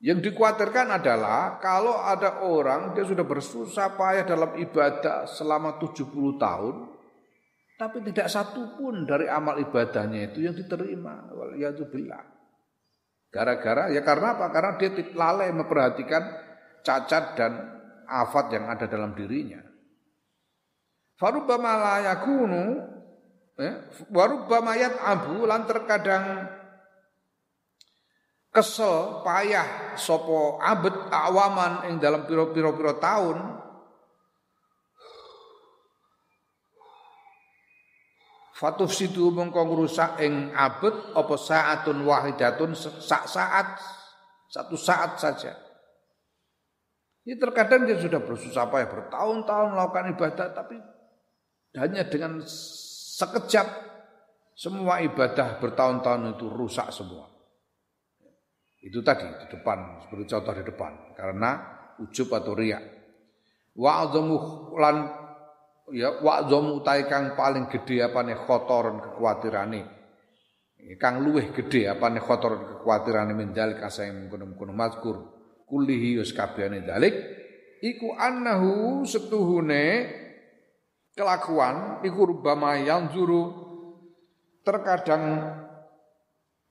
[0.00, 6.74] Yang dikhawatirkan adalah kalau ada orang dia sudah bersusah payah dalam ibadah selama 70 tahun
[7.76, 11.32] tapi tidak satu pun dari amal ibadahnya itu yang diterima.
[11.32, 12.22] Waliyadzubillah.
[13.32, 14.52] Gara-gara ya karena apa?
[14.52, 16.22] Karena dia lalai memperhatikan
[16.84, 17.79] cacat dan
[18.10, 19.62] afat yang ada dalam dirinya.
[21.14, 22.64] Farubbama la yakunu
[23.54, 23.72] ya,
[24.10, 26.48] warubbama abu lan terkadang
[28.50, 33.60] kesel payah sopo abet awaman ing dalam piro-piro piro tahun
[38.60, 43.80] Fatuf situ mengko ngrusak ing abet apa saatun wahidatun sak saat
[44.52, 45.56] satu saat saja.
[47.20, 50.76] Ini terkadang dia sudah bersusah payah bertahun-tahun melakukan ibadah tapi
[51.76, 52.40] hanya dengan
[53.20, 53.68] sekejap
[54.56, 57.28] semua ibadah bertahun-tahun itu rusak semua.
[58.80, 61.50] Itu tadi di depan seperti contoh di depan karena
[62.00, 62.80] ujub atau riak.
[63.76, 64.36] Wa'dhamu
[64.80, 64.96] lan
[65.92, 70.00] ya wa'dhamu utai kang paling gede apane khotoron kekhawatirane.
[70.96, 75.39] Kang luweh gede apane khotoron kekhawatirane mendalik asa yang mengkono-mengkono mazkur
[75.70, 77.14] kullihi wis kabehane dalik
[77.80, 80.10] iku annahu setuhune
[81.14, 83.70] kelakuan iku rubama yanzuru
[84.66, 85.56] terkadang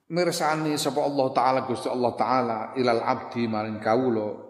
[0.09, 4.49] mirsani sapa Allah taala Gusti Allah taala ilal abdi maring kawula.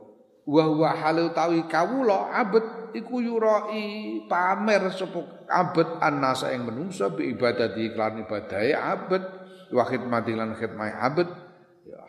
[0.49, 2.65] Wa huwa halu tawi kawula abet
[2.97, 9.21] iku yurai pamer sapa abet annasa ing menungso bi ibadati iklan ibadahe abet
[9.69, 11.29] wa khidmati lan khidmah abet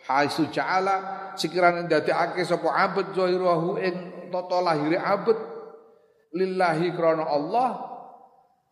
[0.09, 3.95] haisu ja'ala sekiranya dadekake sapa abet zairahu ing
[4.33, 5.39] tata lahire abet
[6.35, 7.71] lillahi krana Allah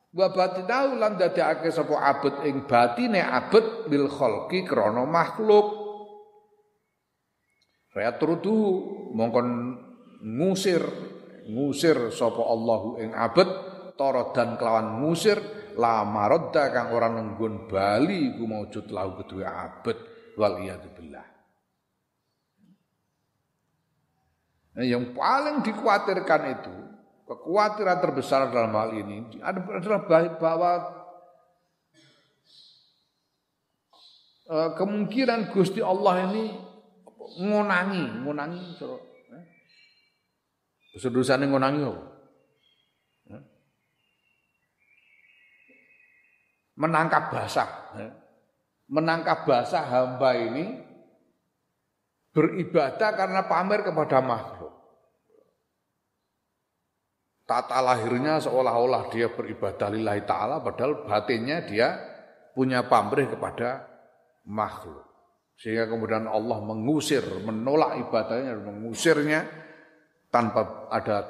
[0.09, 5.87] wa batinahu lan dadekake sapa abet ing batine abet bil khalqi krana makhluk.
[7.93, 8.55] Raya turutu
[9.17, 9.49] mongkon
[10.23, 10.83] ngusir
[11.49, 13.49] ngusir sapa Allahu ing abet
[13.99, 15.41] tara dan kelawan ngusir
[15.79, 20.18] la maradda kang ora nenggon bali ku maujud lahu kedue abet
[24.79, 26.89] Nah, yang paling dikhawatirkan itu
[27.29, 30.01] Kekhawatiran terbesar dalam hal ini adalah
[30.41, 30.73] bahwa
[34.49, 36.57] eh, kemungkinan Gusti Allah ini
[37.37, 38.81] ngonangi, ngonangi
[39.37, 39.45] eh?
[41.13, 41.85] dosa ini ngonangi?
[43.29, 43.43] Eh?
[46.81, 47.93] Menangkap basah.
[48.89, 50.81] Menangkap basah hamba ini
[52.33, 54.79] beribadah karena pamer kepada makhluk
[57.49, 61.97] tata lahirnya seolah-olah dia beribadah lillahi ta'ala padahal batinnya dia
[62.53, 63.89] punya pamrih kepada
[64.45, 65.09] makhluk.
[65.59, 69.49] Sehingga kemudian Allah mengusir, menolak ibadahnya, mengusirnya
[70.29, 71.25] tanpa ada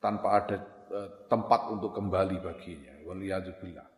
[0.00, 0.56] tanpa ada
[0.90, 0.98] e,
[1.30, 2.98] tempat untuk kembali baginya.
[3.06, 3.93] Waliyadzubillah.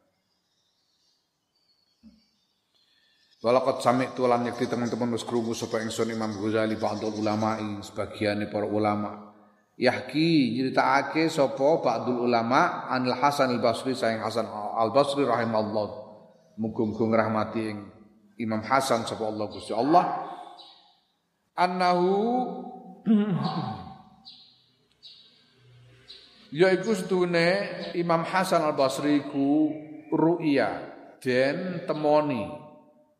[3.45, 8.65] Walakot sami tulan yakti teman-teman wis krungu sapa ingsun Imam Ghazali ba'dul ulama sebagian para
[8.65, 9.37] ulama.
[9.77, 16.09] Yahki nyeritakake sapa ba'dul ulama anil Hasan al Basri sayang Hasan al Basri rahimallahu.
[16.57, 17.79] Muga-muga ngrahmati ing
[18.41, 20.05] Imam Hasan sapa Allah Gusti Allah.
[21.61, 22.17] Annahu
[26.57, 27.49] yaiku sedune
[28.01, 29.77] Imam Hasan al Basri ku
[30.09, 30.89] ru'ya
[31.21, 32.65] den temoni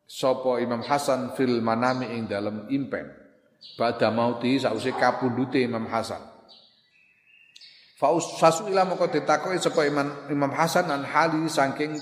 [0.07, 3.11] sapa Imam Hasan fil manami ing dalam impen
[3.75, 6.37] pada mauti sause kapundute Imam Hasan
[7.97, 8.29] Faus
[8.69, 11.97] ila moko ditakoki sapa Imam Imam Hasan an hali saking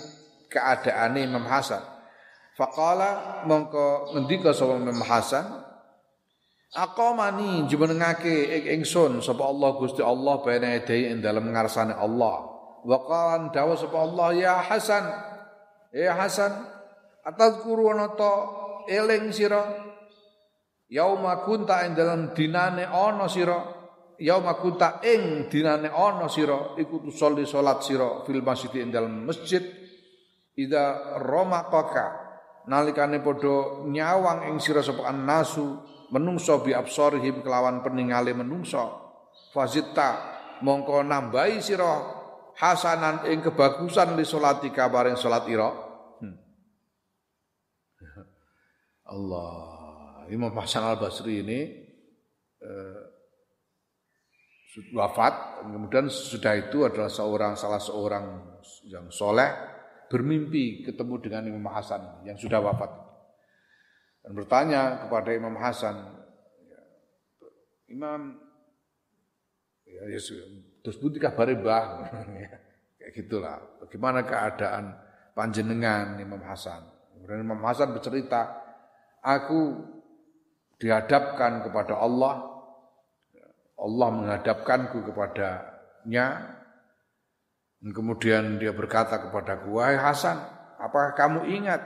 [0.52, 1.80] keadaane Imam Hasan.
[2.60, 5.64] Faqala mongko ngendika sapa Imam Hasan
[6.76, 12.44] Aqamani jumenengake ing ingsun sapa Allah Gusti Allah bene ing dalem ngarsane Allah.
[12.84, 15.04] Wa qala dawa sapa Allah ya Hasan
[15.96, 16.52] ya Hasan
[17.26, 18.32] atazkuru ana ta
[18.86, 19.66] eling sira.
[20.86, 23.58] Yauma kunta ing dalem dinane ana sira.
[24.22, 29.66] Yauma kunta ing dinane ana sira iku tusolli salat sira fil masjid ing dalem masjid.
[30.56, 32.06] Ida romaqaka
[32.70, 35.84] nalikane padha nyawang ing sira sapa nasu
[36.16, 39.04] menungso bi absorihim kelawan peningale menungso.
[39.52, 42.16] Fazita mongko nambahi sira
[42.56, 45.70] hasanan ing kebagusan li salati kabaring salat ira
[46.24, 46.36] hmm.
[49.10, 50.26] Allah.
[50.34, 51.60] Imam Hasan Al Basri ini
[52.62, 53.02] eh,
[54.92, 58.58] wafat kemudian sudah itu adalah seorang salah seorang
[58.90, 59.48] yang soleh
[60.10, 62.92] bermimpi ketemu dengan Imam Hasan yang sudah wafat.
[64.26, 65.96] Dan bertanya kepada Imam Hasan
[66.66, 66.82] ya,
[67.94, 68.20] Imam
[69.86, 70.20] ya, ya
[70.82, 72.10] terus putih kabar bah
[72.98, 73.62] kayak gitulah.
[73.86, 74.98] Bagaimana keadaan
[75.38, 76.82] panjenengan Imam Hasan?
[77.14, 78.65] Kemudian Imam Hasan bercerita
[79.26, 79.82] aku
[80.78, 82.54] dihadapkan kepada Allah.
[83.76, 86.56] Allah menghadapkanku kepadanya.
[87.82, 91.82] Dan kemudian dia berkata kepadaku wahai Hasan apakah kamu ingat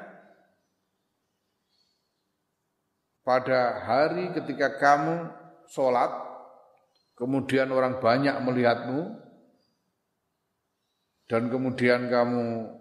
[3.23, 5.29] pada hari ketika kamu
[5.69, 6.09] sholat
[7.13, 9.21] kemudian orang banyak melihatmu
[11.29, 12.73] dan kemudian kamu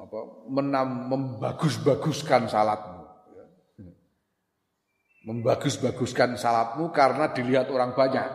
[0.00, 3.00] apa menam membagus-baguskan salatmu
[5.24, 8.30] membagus-baguskan salatmu karena dilihat orang banyak.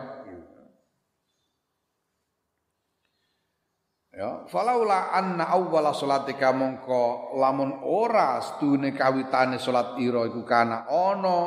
[4.16, 11.40] Ya, falaula anna awwala salatika mongko lamun ora stune kawitane salat ira iku kana ana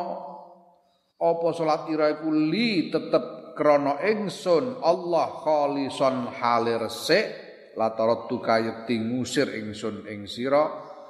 [1.18, 8.98] apa salat ira iku li tetep krana ingsun Allah khalison hale resik la tarattu kayekti
[8.98, 10.64] ngusir ingsun ing sira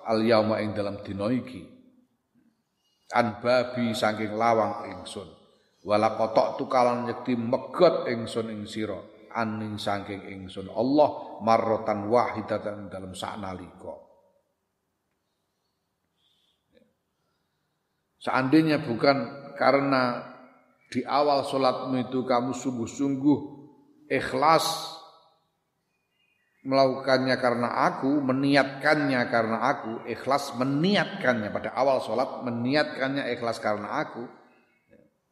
[0.03, 1.63] al yauma ing dalam dina iki.
[3.15, 5.27] An babi saking lawang ingsun.
[5.87, 8.99] Wala kotok tukalan nyekti megot ingsun ing sira
[9.33, 14.09] aning saking ingsun Allah marrotan wahidatan dalam saknalika
[18.19, 19.17] Seandainya bukan
[19.55, 20.27] karena
[20.91, 23.39] di awal sholatmu itu kamu sungguh-sungguh
[24.11, 24.98] ikhlas
[26.63, 34.27] melakukannya karena aku, meniatkannya karena aku, ikhlas meniatkannya pada awal sholat, meniatkannya ikhlas karena aku.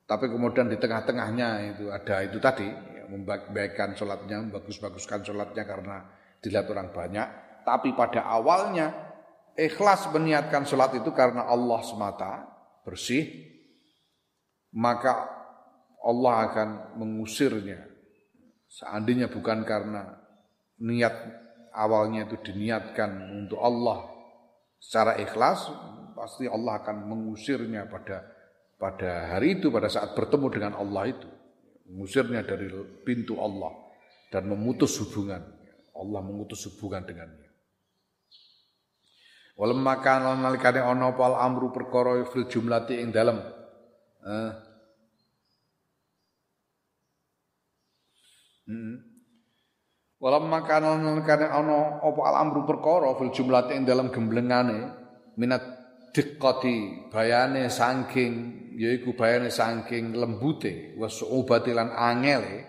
[0.08, 6.08] Tapi kemudian di tengah-tengahnya itu ada itu tadi, ya, membaikkan sholatnya, membagus-baguskan sholatnya karena
[6.40, 7.28] dilihat orang banyak.
[7.68, 8.96] Tapi pada awalnya
[9.60, 12.48] ikhlas meniatkan sholat itu karena Allah semata,
[12.88, 13.28] bersih,
[14.72, 15.28] maka
[16.00, 16.70] Allah akan
[17.04, 17.84] mengusirnya.
[18.68, 20.17] Seandainya bukan karena
[20.82, 21.16] niat
[21.74, 24.10] awalnya itu diniatkan untuk Allah
[24.82, 25.70] secara ikhlas,
[26.18, 28.26] pasti Allah akan mengusirnya pada
[28.78, 31.30] pada hari itu, pada saat bertemu dengan Allah itu.
[31.88, 32.68] Mengusirnya dari
[33.08, 33.74] pintu Allah
[34.30, 35.40] dan memutus hubungan.
[35.98, 37.48] Allah memutus hubungan dengannya.
[40.06, 43.42] Kana nalikane ana apa amru perkara fil jumlati ing dalem.
[44.22, 44.52] Eh.
[48.68, 49.07] Hmm.
[50.18, 54.90] Walam makanan kane ana apa al-amru perkara fil jumlati ing dalam gemblengane
[55.38, 55.62] minat
[56.10, 58.34] diqqati bayane saking
[58.82, 62.66] yaiku bayane saking lembute wa su'ubati lan angele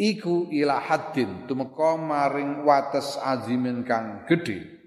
[0.00, 4.80] iku ila haddin tumeka maring wates azimin kang gedhe.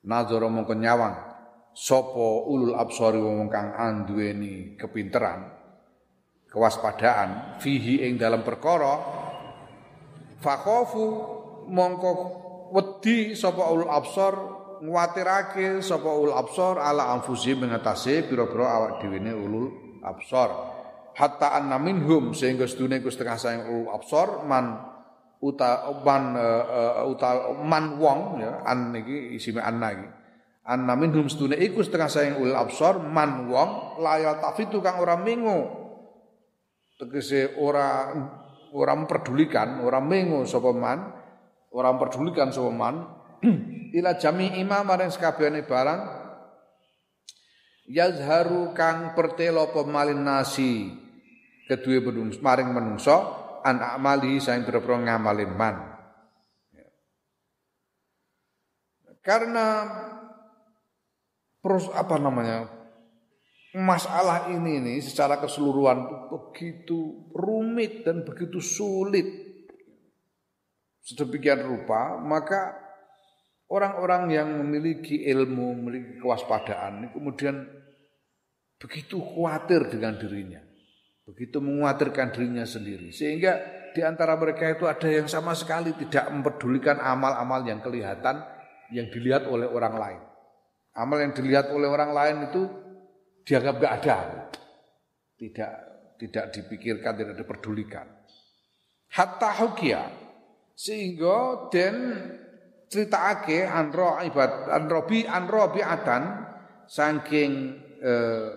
[0.00, 1.14] Nazara mongko nyawang
[1.70, 5.46] sapa ulul absari wong kang anduweni kepinteran
[6.50, 9.19] kewaspadaan fihi ing dalam perkara
[10.40, 11.04] Fakhofu
[11.68, 12.10] mongko
[12.72, 14.34] wedi sapa ulul absar
[14.80, 19.68] nguwatirake sapa ulul absar ala anfusi mengatasi pira-pira awak dhewe ulul
[20.00, 20.48] absar
[21.12, 24.80] hatta anna minhum sehingga sedune ku setengah sayang ulul absar man
[25.40, 30.08] uta man uh, uta man wong ya an iki isime anna iki.
[30.64, 35.68] Anna minhum sedune iku setengah sayang ulul absar man wong layal tafitu kang ora mingu.
[37.00, 38.12] Tegese ora
[38.74, 41.12] orang memperdulikan, orang mengo sapa man,
[41.74, 42.94] orang memperdulikan sapa man.
[43.98, 46.00] Ila jami imam maring sekabehane barang
[47.90, 50.94] yazharu kang pertelo pemalin nasi
[51.66, 53.16] kedua menungso maring menungso
[53.66, 55.76] an amali saing pira-pira ngamalin man.
[59.20, 59.84] Karena
[61.60, 62.79] pros apa namanya
[63.76, 69.26] masalah ini nih secara keseluruhan begitu rumit dan begitu sulit.
[71.00, 72.76] Sedemikian rupa maka
[73.70, 77.66] orang-orang yang memiliki ilmu memiliki kewaspadaan kemudian
[78.80, 80.70] begitu khawatir dengan dirinya
[81.30, 83.14] begitu mengkhawatirkan dirinya sendiri.
[83.14, 83.62] Sehingga
[83.94, 88.42] di antara mereka itu ada yang sama sekali tidak mempedulikan amal-amal yang kelihatan
[88.90, 90.20] yang dilihat oleh orang lain.
[90.90, 92.62] Amal yang dilihat oleh orang lain itu
[93.44, 94.18] dianggap gak ada.
[95.36, 95.72] Tidak
[96.20, 98.06] tidak dipikirkan, tidak diperdulikan.
[99.10, 100.04] Hatta hukia
[100.76, 101.96] sehingga den
[102.86, 106.46] critakake anro ibad anrobi anrobi atan
[106.86, 107.52] saking
[108.00, 108.48] eh,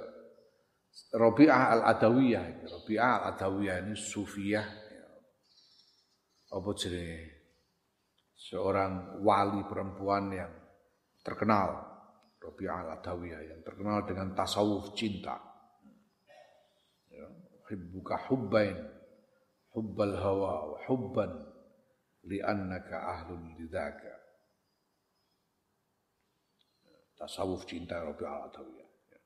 [1.14, 2.66] Robi'ah al-Adawiyah.
[2.66, 4.66] Robi'ah al-Adawiyah ini sufiyah.
[6.54, 7.34] Apa jadi
[8.34, 10.54] seorang wali perempuan yang
[11.22, 11.93] terkenal
[12.44, 15.40] Rabi'ah al-Adawiyah yang terkenal dengan tasawuf cinta.
[17.08, 17.28] Ya,
[17.72, 18.76] hibbuka hubbain,
[19.72, 21.32] hubbal hawa wa hubban
[22.28, 24.12] li'annaka ahlun lidhaka.
[27.16, 28.90] Tasawuf cinta Rabi'ah al-Adawiyah.
[29.08, 29.20] Ya.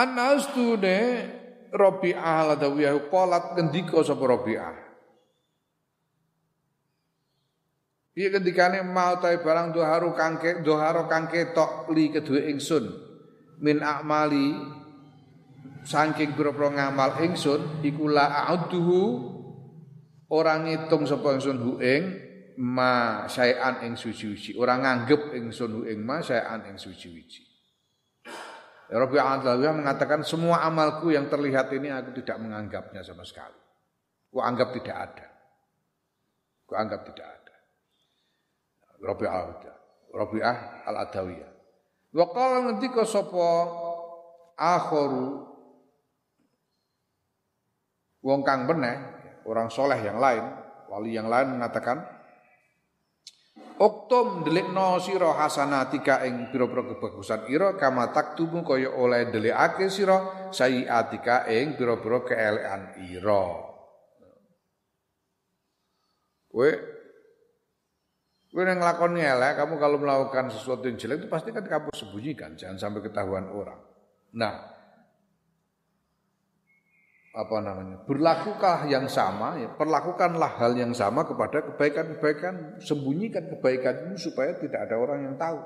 [0.00, 1.00] Anas ne
[1.68, 4.87] Rabi'ah al-Adawiyah qalat ngendika sapa Rabi'ah
[8.18, 12.90] Iya ketikane mau tae barang doharu kangke doharo kangke tok li kedue ingsun
[13.62, 14.58] min akmali
[15.86, 19.06] saking pira-pira ngamal ingsun iku la a'udhu
[20.34, 22.02] ora ngitung sapa ingsun hu ing
[22.58, 27.46] ma sayan ing suci-suci ora nganggep ingsun hu ing ma sayan ing suci-suci
[28.88, 33.60] Rabbi Alhamdulillah mengatakan semua amalku yang terlihat ini aku tidak menganggapnya sama sekali.
[34.32, 35.28] Ku anggap tidak ada.
[36.64, 37.37] Ku anggap tidak ada.
[38.98, 39.42] Rabi'ah
[40.14, 40.56] Rabi'ah
[40.88, 41.50] al-Adawiyah.
[42.16, 43.48] Wa qala ngendika sapa
[44.56, 45.44] akharu
[48.24, 48.96] wong kang meneh,
[49.46, 50.42] orang soleh yang lain,
[50.90, 52.18] wali yang lain mengatakan
[53.78, 61.46] Oktum delikno sira hasanatika ing pira-pira kebagusan ira kama taktumu kaya oleh delikake sira sayiatika
[61.46, 63.46] ing pira-pira keelekan ira.
[66.50, 66.70] Kowe
[68.58, 72.58] kowe yang nglakoni elek, kamu kalau melakukan sesuatu yang jelek itu pasti kan kamu sembunyikan,
[72.58, 73.78] jangan sampai ketahuan orang.
[74.34, 74.74] Nah,
[77.38, 78.02] apa namanya?
[78.02, 84.90] Berlakukan yang sama, ya, perlakukanlah hal yang sama kepada kebaikan-kebaikan, sembunyikan kebaikan itu supaya tidak
[84.90, 85.62] ada orang yang tahu.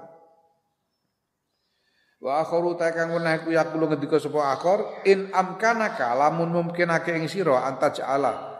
[2.20, 7.26] Wa akharu ta kang weneh ku yaqulu ngendika sapa akhir in amkanaka lamun mungkinake ing
[7.26, 8.51] antajala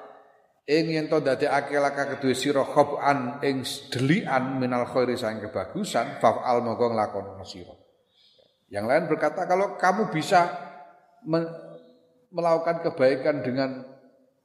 [0.72, 3.60] ing yen to dadekake laka kedue sira khoban ing
[3.92, 7.76] delian minal khairi sang kebagusan fa'al monggo nglakoni sira.
[8.72, 10.48] Yang lain berkata kalau kamu bisa
[11.28, 11.44] me
[12.32, 13.84] melakukan kebaikan dengan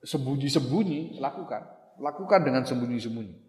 [0.04, 1.64] sembunyi-sembunyi, lakukan.
[2.04, 3.48] Lakukan dengan sembunyi-sembunyi.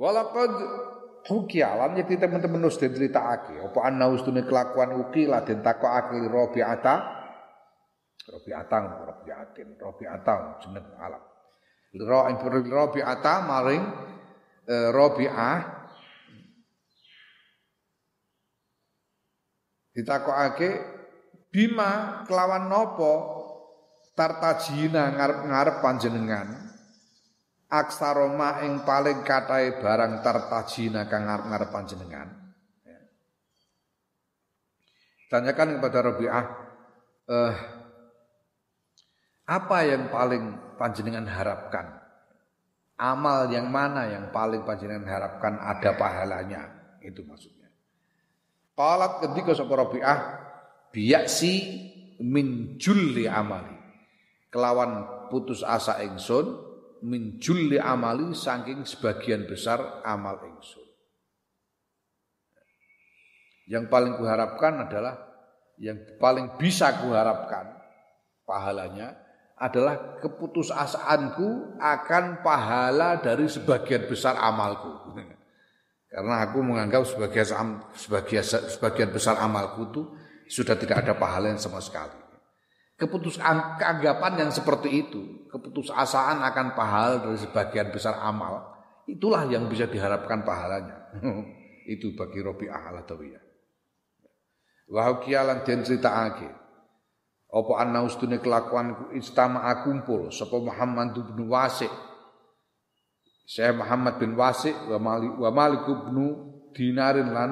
[0.00, 0.52] Walaqad
[1.26, 6.94] hukialan jadi teman-teman nus den critakake apa ana ustune kelakuan uki la den takokake Rabi'ata
[8.26, 11.22] Robi'atan, Robi'atin, Robi'atan jeneng alam.
[11.96, 13.84] Ra ing Robi'ata maring
[14.66, 15.58] e, Robi'ah
[19.94, 20.70] ditakokake
[21.48, 23.14] bima kelawan nopo
[24.12, 26.48] tartajina ngarep-ngarep panjenengan
[27.72, 32.28] aksaroma ing paling katai barang tartajina kang ngarep-ngarep panjenengan
[32.84, 33.00] ya.
[35.32, 36.46] tanyakan kepada Rabi'ah
[37.26, 37.75] eh
[39.46, 42.02] apa yang paling panjenengan harapkan?
[42.98, 46.62] Amal yang mana yang paling panjenengan harapkan ada pahalanya?
[46.98, 47.70] Itu maksudnya.
[48.74, 50.18] Qalat ketika sapa Rabi'ah
[50.90, 51.52] biyaksi
[52.26, 53.78] min julli amali.
[54.50, 56.66] Kelawan putus asa ingsun
[57.06, 60.86] min julli amali saking sebagian besar amal ingsun.
[63.70, 65.14] Yang paling kuharapkan adalah
[65.76, 67.76] yang paling bisa kuharapkan
[68.48, 69.25] pahalanya
[69.56, 75.16] adalah keputusasaanku akan pahala dari sebagian besar amalku.
[76.12, 80.02] Karena aku menganggap sebagian sebagian sebagian besar amalku itu
[80.46, 82.16] sudah tidak ada pahala yang sama sekali.
[82.96, 85.20] Keputusan keanggapan yang seperti itu,
[85.52, 88.64] keputusasaan akan pahala dari sebagian besar amal,
[89.04, 91.12] itulah yang bisa diharapkan pahalanya.
[91.92, 93.44] itu bagi Robi Ahal Adawiyah.
[94.86, 96.48] Wahukialan den ake.
[97.46, 101.88] Apa anna ustune kelakuanku istama kumpul sapa Muhammad bin Wasi'
[103.46, 106.18] Saya Muhammad bin Wasi' wa Malik wa Malik bin
[106.74, 107.50] Dinarin lan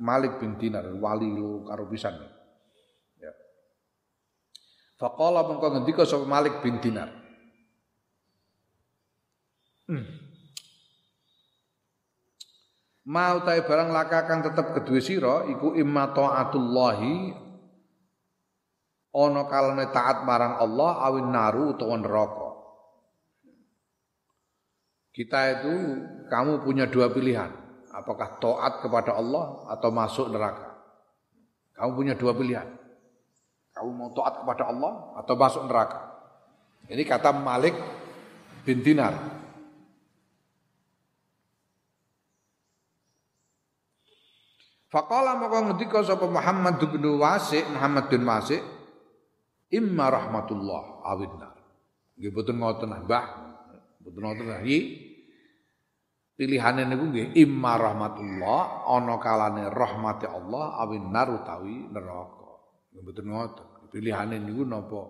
[0.00, 2.16] Malik bin Dinar wali lo karo pisan.
[3.20, 3.32] Ya.
[4.96, 7.12] Faqala mengko ngendika sapa Malik bin Dinar.
[9.86, 10.08] Hmm.
[13.06, 17.45] Mau tae barang laka kang tetep kedue sira iku imma taatullahi
[19.16, 22.48] ana kalane taat marang Allah awin naru utawa neraka.
[25.16, 25.74] Kita itu
[26.28, 27.48] kamu punya dua pilihan,
[27.88, 30.76] apakah taat kepada Allah atau masuk neraka.
[31.80, 32.68] Kamu punya dua pilihan.
[33.72, 36.12] Kamu mau taat kepada Allah atau masuk neraka.
[36.92, 37.72] Ini kata Malik
[38.68, 39.16] bin Dinar.
[44.92, 48.75] Faqala maka ngendika sapa Muhammad bin Wasi' Muhammad bin Wasi'
[49.72, 51.50] imma rahmatullah awidna.
[52.16, 53.26] Nggih boten ngoten Mbah.
[54.02, 54.84] Boten ngoten nggih.
[56.36, 62.50] Pilihane niku nggih imma rahmatullah ana kalane rahmati Allah awin nar utawi neraka.
[62.92, 63.66] Nggih boten ngoten.
[63.90, 65.00] Pilihane niku napa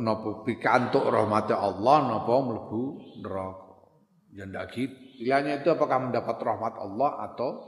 [0.00, 2.82] napa pikantuk rahmati Allah napa mlebu
[3.22, 3.72] neraka.
[4.32, 5.02] Ya ndak gitu.
[5.22, 7.62] Pilihannya itu apakah mendapat rahmat Allah atau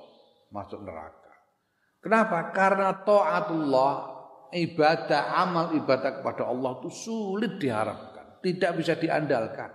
[0.51, 1.31] masuk neraka.
[2.03, 2.51] Kenapa?
[2.51, 4.13] Karena taatullah
[4.53, 9.70] ibadah, amal ibadah kepada Allah itu sulit diharapkan, tidak bisa diandalkan.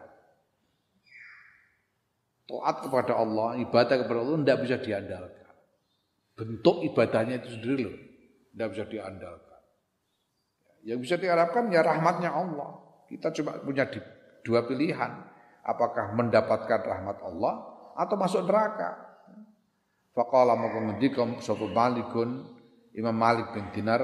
[2.49, 5.53] Taat kepada Allah, ibadah kepada Allah tidak bisa diandalkan.
[6.33, 7.97] Bentuk ibadahnya itu sendiri loh,
[8.53, 9.61] tidak bisa diandalkan.
[10.81, 12.69] Yang bisa diharapkan ya rahmatnya Allah.
[13.05, 13.85] Kita cuma punya
[14.41, 15.11] dua pilihan,
[15.65, 17.53] apakah mendapatkan rahmat Allah
[17.99, 19.09] atau masuk neraka.
[20.15, 22.43] Faqala maka ngendika sapa Malikun
[22.97, 24.01] Imam Malik bin Dinar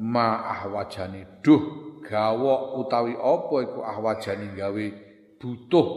[0.00, 1.62] ma ahwajani duh
[2.04, 4.86] gawa utawi apa iku ahwajani gawe
[5.40, 5.88] butuh?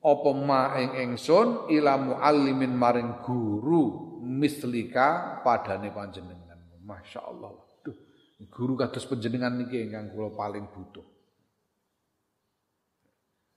[0.00, 6.56] Apa ma ing ingsun ila muallimin maring guru mislika padane panjenengan?
[6.80, 7.52] Masyaallah.
[7.84, 7.96] Duh
[8.48, 11.04] guru kados panjenengan niki ingkang kula paling butuh.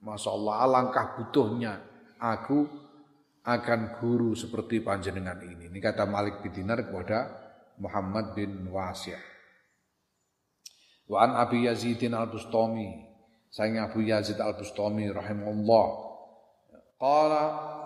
[0.03, 1.79] Masya Allah alangkah butuhnya
[2.19, 2.67] aku
[3.43, 5.71] akan guru seperti panjenengan ini.
[5.71, 7.42] Ini kata Malik bin Dinar kepada
[7.81, 9.15] Muhammad bin Wasi'
[11.09, 13.13] Wa an Abi Yazidin al-Bustami
[13.53, 15.85] Sayang Abu Yazid Al-Bustami rahimahullah.
[16.97, 17.43] Qala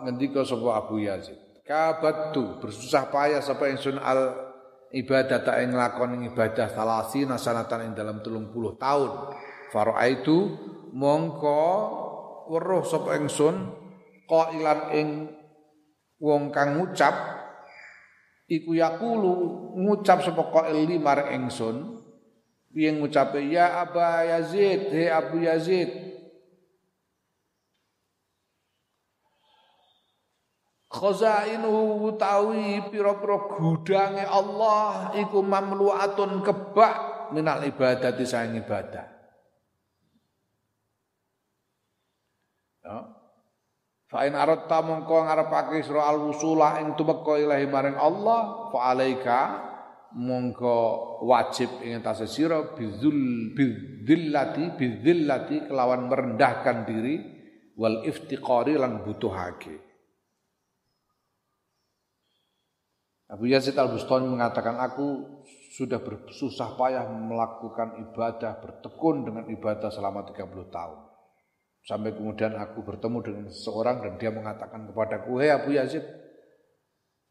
[0.08, 1.36] ngendika sapa Abu Yazid,
[1.68, 4.48] kabatu bersusah payah sapa ingsun al
[4.96, 9.36] ibadah tak ing lakon ibadah salasi nasanatan ing dalam telung puluh tahun.
[9.76, 10.56] Faraaitu
[10.96, 11.64] mongko
[12.48, 13.68] weruh sapa ingsun
[14.24, 15.08] qailan ing
[16.24, 17.37] wong kang ngucap
[18.48, 19.32] iku yakulu
[19.76, 22.00] ngucap sapa qail marang ingsun
[22.72, 26.08] piye ngucape ya Aba Yazid he Abu Yazid
[30.88, 36.96] Khazainuhu utawi pira-pira gudange Allah iku mamluatun kebak
[37.36, 39.06] minal ibadati sayang ibadah.
[42.88, 42.98] Ya.
[44.08, 49.40] Fa in aratta mongko ngarepake sira al wusula ing tumeka ilahi maring Allah fa alaika
[50.16, 50.76] mongko
[51.28, 57.16] wajib ing atase sira bizul bidzillati bidzillati kelawan merendahkan diri
[57.76, 59.76] wal iftiqari lan butuhake.
[63.28, 65.44] Abu Yazid Al-Bustami mengatakan aku
[65.76, 71.07] sudah bersusah payah melakukan ibadah bertekun dengan ibadah selama 30 tahun.
[71.88, 76.04] Sampai kemudian aku bertemu dengan seseorang dan dia mengatakan kepadaku, "Hei Abu Yazid,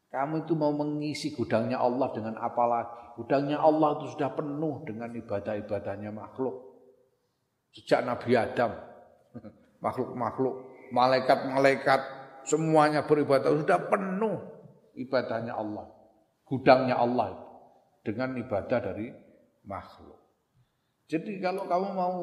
[0.09, 3.21] kamu itu mau mengisi gudangnya Allah dengan apa lagi?
[3.21, 6.57] Gudangnya Allah itu sudah penuh dengan ibadah-ibadahnya makhluk.
[7.73, 8.71] Sejak Nabi Adam,
[9.85, 12.01] makhluk-makhluk, malaikat-malaikat,
[12.47, 14.37] semuanya beribadah sudah penuh
[14.97, 15.85] ibadahnya Allah.
[16.47, 17.37] Gudangnya Allah
[18.01, 19.11] dengan ibadah dari
[19.67, 20.17] makhluk.
[21.11, 22.17] Jadi kalau kamu mau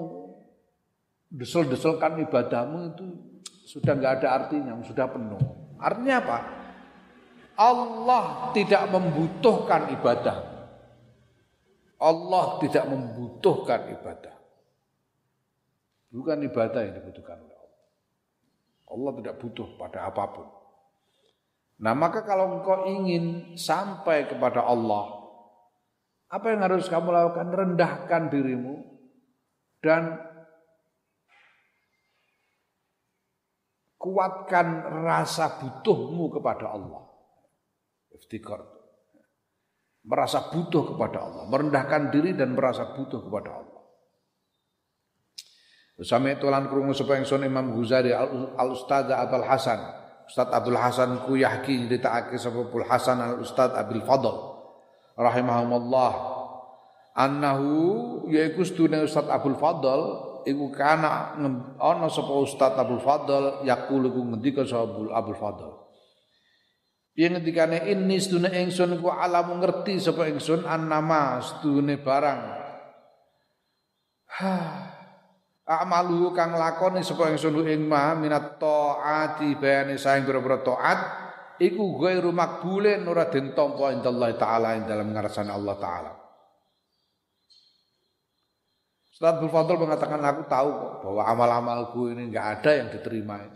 [1.34, 3.06] desel-deselkan ibadahmu itu
[3.66, 5.42] sudah nggak ada artinya, sudah penuh.
[5.82, 6.38] Artinya apa?
[7.58, 10.38] Allah tidak membutuhkan ibadah.
[11.98, 14.34] Allah tidak membutuhkan ibadah.
[16.14, 17.82] Bukan ibadah yang dibutuhkan oleh Allah.
[18.94, 20.46] Allah tidak butuh pada apa pun.
[21.82, 25.10] Nah maka kalau engkau ingin sampai kepada Allah,
[26.30, 27.50] apa yang harus kamu lakukan?
[27.50, 28.82] Rendahkan dirimu
[29.82, 30.33] dan
[34.04, 37.08] kuatkan rasa butuhmu kepada Allah.
[38.12, 38.60] Iftikar.
[40.04, 43.74] Merasa butuh kepada Allah, merendahkan diri dan merasa butuh kepada Allah.
[46.04, 49.80] Sami tulan krungu sapa ingsun Imam Ghazali Al Ustaz Abdul Hasan.
[50.28, 54.34] Ustaz Abdul Hasan ku yahki ditakake sapa Abdul Hasan Al Ustaz Abdul Fadl
[55.14, 56.12] rahimahumullah
[57.14, 57.72] annahu
[58.26, 61.36] yaiku sedune Ustaz Abdul Fadl iku kana
[61.80, 65.70] ana sapa Ustaz Abdul Fadl yaqulu ku ngendika sapa Abdul Fadl.
[67.14, 67.86] Piye ngendikane?
[67.90, 72.40] Ini sedune ingsun ku alamu ngerti sapa ingsun annama sedune barang.
[74.40, 74.56] Ha.
[75.64, 80.98] Amalu kang lakoni sapa ingsun ing ma minat taati bayane saing pira-pira taat
[81.62, 86.23] iku ghairu makbulin ora den tampa indallahi taala ing dalam ngarsane Allah taala
[89.14, 93.46] Ustaz Abdul Fadl mengatakan aku tahu kok bahwa amal-amalku ini enggak ada yang diterima.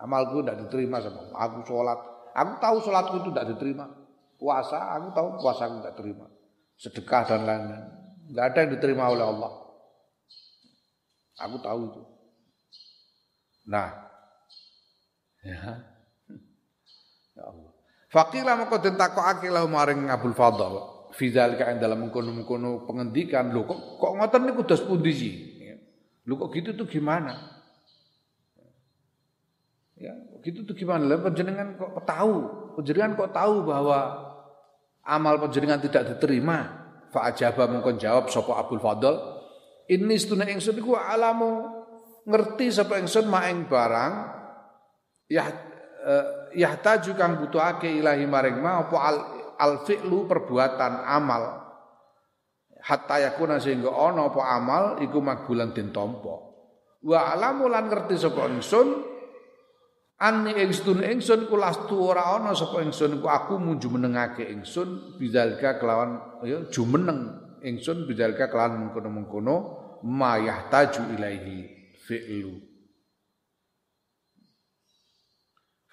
[0.00, 2.00] Amalku tidak diterima sama aku sholat.
[2.32, 3.84] Aku tahu sholatku itu tidak diterima.
[4.40, 6.26] Puasa, aku tahu puasa aku tidak terima.
[6.80, 7.84] Sedekah dan lain-lain.
[8.32, 9.52] Enggak ada yang diterima oleh Allah.
[11.36, 12.02] Aku tahu itu.
[13.68, 13.92] Nah,
[15.44, 15.84] ya,
[17.36, 17.72] ya Allah.
[18.08, 24.12] Fakilah maka den takokake maring Abdul Fadl fizalika ing dalam mengkono-mengkono pengendikan lho kok kok
[24.18, 25.34] ngoten niku dos pundi sih?
[26.28, 27.58] Lho kok gitu tuh gimana?
[29.98, 31.08] Ya gitu tuh gimana?
[31.08, 32.34] Lah penjenengan kok tahu?
[32.78, 33.98] Penjenengan kok tahu bahwa
[35.02, 36.88] amal penjenengan tidak diterima?
[37.08, 39.38] Fa ajaba mengkon jawab sapa Abdul Fadl
[39.88, 41.64] ini setuna ingsun iku alamu
[42.28, 44.12] ngerti sapa ingsun maing barang
[45.32, 45.48] ya
[46.04, 49.18] uh, yahtaju kang butuhake ilahi maring ma apa al
[49.58, 51.66] al fi'lu perbuatan amal.
[52.78, 56.34] Hatta yakuna sehingga ana apa amal iku makbulan den tampa.
[57.02, 59.18] Wa alamu lan ngerti sapa ingsun
[60.18, 65.78] Ani ingsun ingsun ku lastu ora ana sapa ingsun ku aku mu jumenengake ingsun bidzalika
[65.78, 69.56] kelawan ya jumeneng ingsun bidzalika kelawan mengkono-mengkono
[70.10, 71.58] ma yahtaju ilaihi
[72.02, 72.67] fi'lu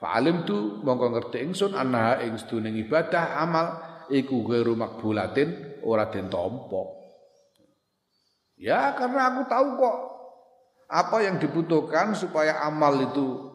[0.05, 3.81] Fa'alim tu mongko ngerti ingsun annaha ing seduning ibadah amal
[4.13, 6.93] iku ghairu makbulatin ora den tampa.
[8.53, 9.97] Ya karena aku tahu kok
[10.85, 13.49] apa yang dibutuhkan supaya amal itu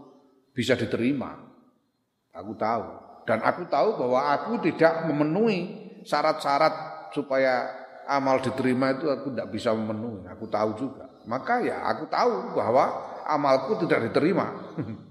[0.51, 1.38] bisa diterima.
[2.34, 2.82] Aku tahu
[3.30, 5.70] dan aku tahu bahwa aku tidak memenuhi
[6.03, 7.70] syarat-syarat supaya
[8.11, 10.26] amal diterima itu aku tidak bisa memenuhi.
[10.26, 11.07] Aku tahu juga.
[11.30, 12.90] maka ya aku tahu bahwa
[13.22, 14.51] amalku tidak diterima.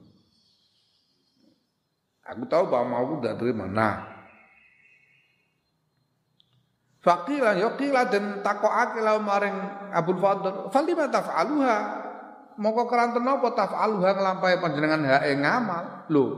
[2.30, 3.65] aku tahu bahwa amalku tidak diterima.
[3.65, 4.19] Nah,
[6.99, 9.55] Fakila yokila dan takokake la maring
[9.95, 10.67] Abdul Fadl.
[10.67, 11.77] Falima taf'aluha.
[12.59, 15.84] Moko keranten napa taf'aluha nglampahi panjenengan hak ngamal.
[16.11, 16.32] Loh.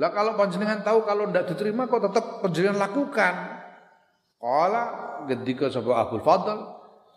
[0.00, 3.34] Lah kalau panjenengan tahu kalau tidak diterima kok tetap panjenengan lakukan.
[4.40, 4.82] Qala
[5.28, 6.58] ketika sapa Abdul Fadl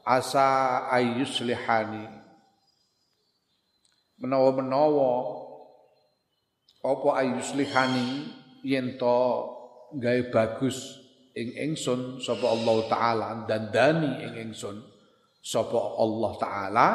[0.03, 2.03] asa ayyuslihani.
[4.19, 5.13] Menawa-menawa
[6.87, 8.31] apa ayyuslihani
[8.63, 9.19] yen to
[9.99, 11.03] gawe bagus
[11.35, 14.79] ing ingsun sapa Allah taala dan dani ing ingsun
[15.43, 16.87] sapa Allah taala.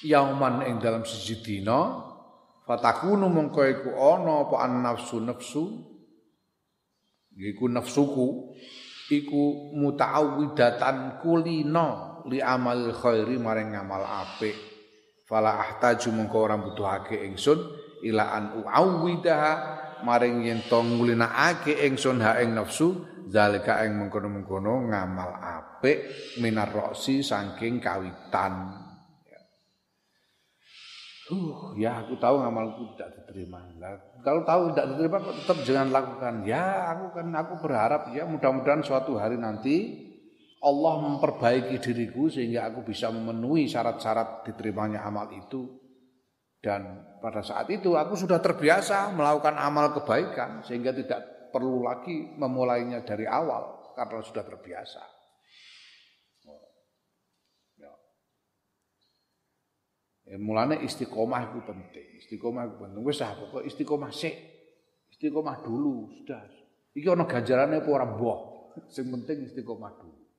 [0.00, 2.00] Yauman ing dalam siji dina
[2.64, 5.64] fatakunu mongko iku ana apa an nafsu nafsu?
[7.36, 8.56] Iku nafsuku
[9.12, 14.69] iku muta'awwidatan kulina li amal khairi maring ngamal apik
[15.30, 17.62] fala ahtaju mongko ora butuhake ingsun
[18.02, 19.52] ila an uawwidaha
[20.02, 26.02] maring yen to ngulinakake ingsun ha ing nafsu zalika ing mengkono-mengkono ngamal apik
[26.42, 28.74] minar roksi saking kawitan
[31.30, 33.62] Uh, ya aku tahu ngamalku tidak diterima.
[33.78, 33.94] Nah,
[34.26, 36.42] kalau tahu tidak diterima tetap jangan lakukan.
[36.42, 40.09] Ya, aku kan aku berharap ya mudah-mudahan suatu hari nanti
[40.60, 45.80] Allah memperbaiki diriku sehingga aku bisa memenuhi syarat-syarat diterimanya amal itu
[46.60, 53.00] dan pada saat itu aku sudah terbiasa melakukan amal kebaikan sehingga tidak perlu lagi memulainya
[53.00, 55.02] dari awal karena sudah terbiasa.
[57.80, 57.92] Ya.
[60.28, 62.06] Ya, mulanya istiqomah itu penting.
[62.20, 63.00] Istiqomah itu penting.
[63.08, 64.36] Wis ah pokok istiqomah sik.
[65.16, 66.44] Istiqomah dulu sudah.
[66.92, 68.40] Iki ana ganjarane apa ora mbah.
[68.92, 70.29] Sing penting istiqomah dulu.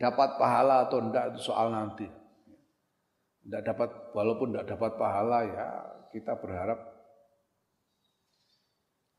[0.00, 2.08] Dapat pahala atau enggak itu soal nanti.
[3.44, 5.68] Tidak dapat walaupun tidak dapat pahala ya
[6.08, 6.80] kita berharap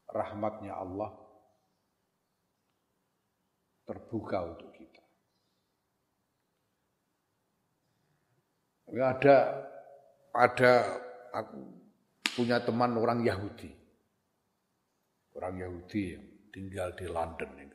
[0.10, 1.14] rahmatnya Allah
[3.88, 5.04] terbuka untuk kita.
[8.92, 9.38] Ada
[10.36, 10.72] ada
[11.32, 11.60] aku
[12.36, 13.72] punya teman orang Yahudi.
[15.32, 17.71] Orang Yahudi yang tinggal di London, Inggris.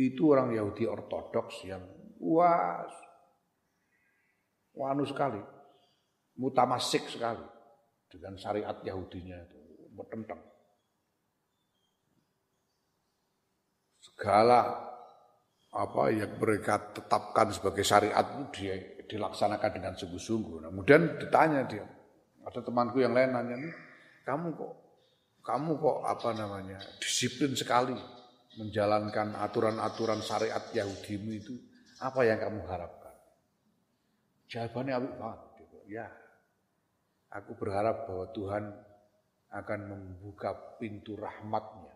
[0.00, 1.84] Itu orang Yahudi ortodoks yang
[2.24, 2.88] wah
[4.72, 5.36] wanu sekali,
[6.40, 7.44] mutamasik sekali
[8.08, 9.58] dengan syariat Yahudinya itu,
[9.92, 10.40] bertentang.
[14.00, 14.88] Segala
[15.70, 18.74] apa yang mereka tetapkan sebagai syariat itu dia
[19.04, 20.64] dilaksanakan dengan sungguh-sungguh.
[20.64, 21.84] Nah, kemudian ditanya dia,
[22.40, 23.56] ada temanku yang lain nanya
[24.24, 24.72] kamu kok
[25.44, 27.96] kamu kok apa namanya disiplin sekali
[28.58, 31.54] menjalankan aturan-aturan syariat Yahudimu itu
[32.02, 33.00] apa yang kamu harap?
[34.50, 35.40] Jawabannya apik banget.
[35.62, 35.76] Gitu.
[35.94, 36.06] Ya,
[37.30, 38.64] aku berharap bahwa Tuhan
[39.50, 41.94] akan membuka pintu rahmatnya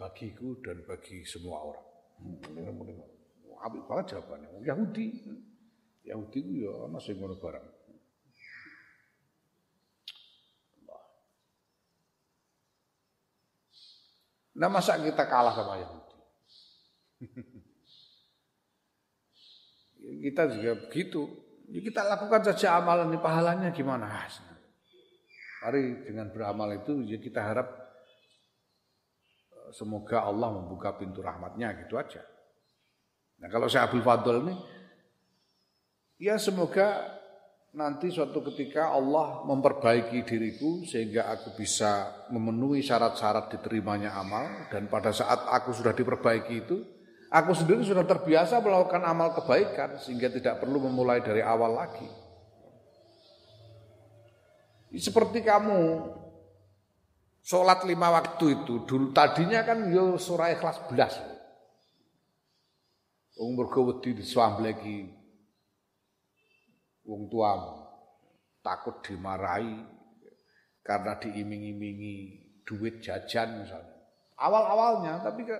[0.00, 1.86] bagiku dan bagi semua orang.
[2.24, 4.48] Hmm, apik banget jawabannya.
[4.64, 5.06] Yahudi,
[6.08, 6.72] Yahudi itu ya
[7.04, 7.66] sing ngono barang.
[14.54, 16.16] Nah masa kita kalah sama Yahudi?
[20.30, 21.26] kita juga begitu.
[21.72, 24.06] Ya kita lakukan saja amalan ini pahalanya gimana?
[25.64, 27.68] Mari dengan beramal itu ya kita harap
[29.48, 32.20] eh, semoga Allah membuka pintu rahmatnya gitu aja.
[33.40, 34.54] Nah kalau saya Abdul Fadl ini
[36.20, 37.13] ya semoga
[37.74, 45.10] nanti suatu ketika Allah memperbaiki diriku sehingga aku bisa memenuhi syarat-syarat diterimanya amal dan pada
[45.10, 46.94] saat aku sudah diperbaiki itu
[47.34, 52.06] Aku sendiri sudah terbiasa melakukan amal kebaikan sehingga tidak perlu memulai dari awal lagi.
[54.94, 55.98] Seperti kamu
[57.42, 61.18] sholat lima waktu itu dulu tadinya kan yo surah ikhlas belas.
[63.34, 65.23] Wong mergo wedi diswambleki
[67.04, 67.84] wong tuamu.
[68.64, 69.84] Takut dimarahi
[70.80, 72.16] karena diiming-imingi
[72.64, 73.92] duit jajan misalnya.
[74.40, 75.56] Awal-awalnya tapi ke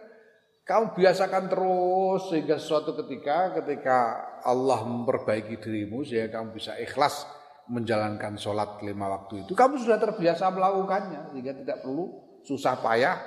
[0.65, 3.99] kamu biasakan terus sehingga suatu ketika ketika
[4.41, 7.29] Allah memperbaiki dirimu sehingga kamu bisa ikhlas
[7.69, 12.09] menjalankan sholat lima waktu itu kamu sudah terbiasa melakukannya sehingga tidak perlu
[12.45, 13.21] susah payah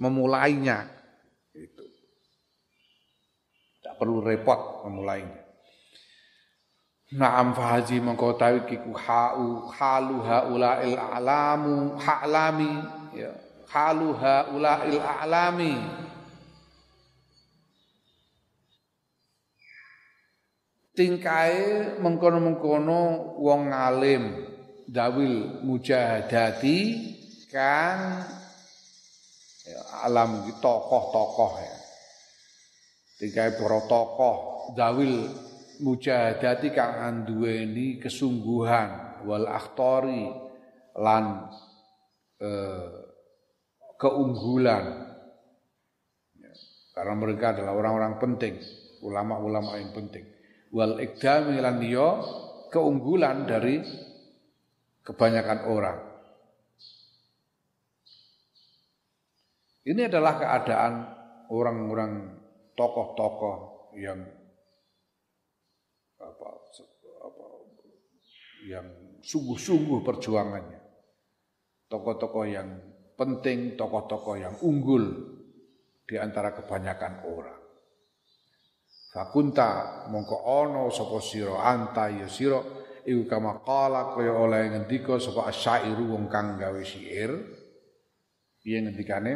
[0.00, 0.88] memulainya.
[1.52, 1.84] Itu.
[3.80, 5.45] Tidak perlu repot memulainya
[7.14, 12.82] Naam fahaji mengkau tahu kiku ha'u halu haula'il a'lamu ha'lami
[13.14, 13.30] ya
[13.70, 15.78] halu haula'il a'lami
[20.98, 24.42] tingkae mengkono-mengkono wong alim
[24.90, 26.78] dawil mujahadati
[27.54, 28.26] kang
[29.62, 29.80] ya,
[30.10, 31.76] alam tokoh-tokoh ya.
[33.22, 34.36] Tingkae para tokoh
[34.74, 35.45] dawil
[35.82, 40.30] mujahadati kang anduweni kesungguhan wal akhtori
[40.96, 41.50] lan
[42.40, 42.90] eh,
[44.00, 44.84] keunggulan.
[46.36, 46.52] Ya,
[46.96, 48.54] karena mereka adalah orang-orang penting
[49.04, 50.24] ulama-ulama yang penting.
[50.72, 51.80] Wal ikdami lan
[52.72, 53.80] keunggulan dari
[55.06, 55.98] kebanyakan orang.
[59.86, 60.94] Ini adalah keadaan
[61.46, 62.42] orang-orang
[62.74, 64.18] tokoh-tokoh yang
[66.18, 66.48] apa,
[67.22, 67.44] apa
[68.66, 68.86] yang
[69.22, 70.82] sungguh-sungguh perjuangannya.
[71.86, 72.68] Tokoh-tokoh yang
[73.14, 75.06] penting, tokoh-tokoh yang unggul
[76.02, 77.62] di antara kebanyakan orang.
[79.14, 82.60] Fakunta mongko ono sapa sira anta ya sira
[83.06, 87.32] iku kama qala kaya oleh ngendika sapa asyairu wong kang gawe syair.
[88.60, 89.32] Piye ngendikane?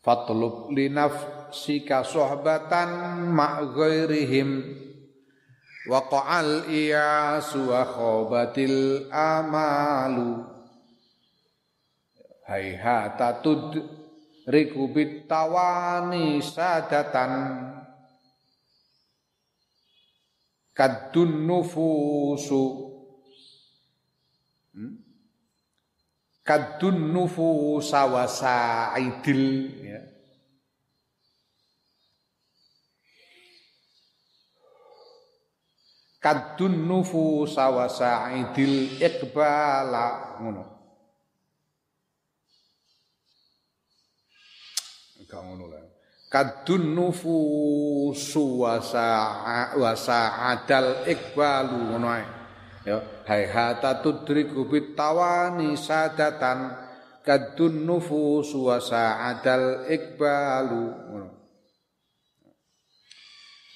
[0.00, 0.88] Fatlub li
[1.48, 4.76] nafsika sohbatan ma ghairihim.
[5.88, 10.44] Waqa'al iyasu wa khobatil amalu.
[12.44, 14.92] Hayhata tudriku
[15.24, 17.32] tawani sadatan.
[20.76, 22.94] Kadun nufusu
[24.70, 24.94] hmm?
[26.46, 30.00] kadun nufusa ya.
[36.28, 40.36] Kadun nufusa wa sa'idil iqbala.
[40.44, 40.62] Ngono.
[45.28, 45.84] Gak ngono lah.
[46.28, 48.76] Kadun nufusu wa
[49.96, 51.96] sa'adal iqbalu.
[51.96, 52.24] Ngono ae.
[52.84, 56.88] Ya hayhata tudriku bitawani sadatan.
[57.24, 60.84] Kadun nufus wa sa'adal ikbalu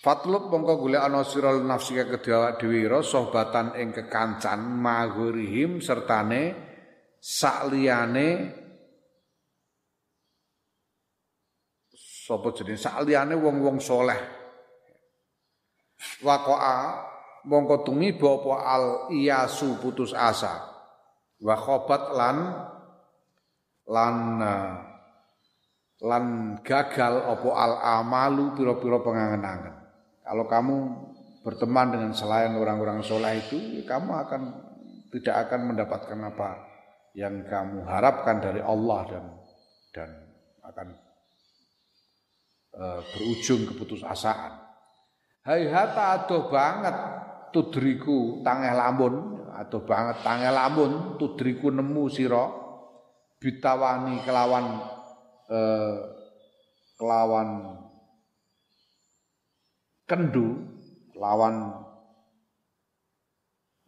[0.03, 6.59] Fatlub mongko golek ana sira nafsi kedua dhewe sohbatan ing kekancan maghurihim sertane
[7.23, 8.51] sakliyane
[11.95, 12.83] sapa jenenge?
[12.83, 14.19] Sakliyane wong-wong soleh.
[16.27, 16.77] Waqa'a
[17.47, 20.67] mongko tumiba apa al iyasu putus asa.
[21.39, 22.37] Wa khobat lan
[23.87, 24.71] lan eh,
[26.03, 26.25] lan
[26.67, 29.82] gagal apa al amalu pira-pira pengangen-angen
[30.23, 30.77] kalau kamu
[31.43, 34.43] berteman dengan selain orang-orang soleh itu kamu akan
[35.11, 36.51] tidak akan mendapatkan apa
[37.13, 39.25] yang kamu harapkan dari Allah dan
[39.93, 40.09] dan
[40.65, 40.89] akan
[42.79, 44.53] uh, berujung keputusasaan.
[45.43, 46.95] Hai hata adoh banget
[47.51, 52.47] tudriku tangeh lamun atau banget tangeh lamun tudriku nemu sira
[53.43, 54.87] bitawani kelawan
[55.51, 55.95] eh,
[56.95, 57.82] kelawan
[60.13, 60.61] kendu
[61.17, 61.73] lawan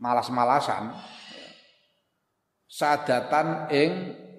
[0.00, 0.96] malas-malasan
[2.64, 3.92] sadatan ing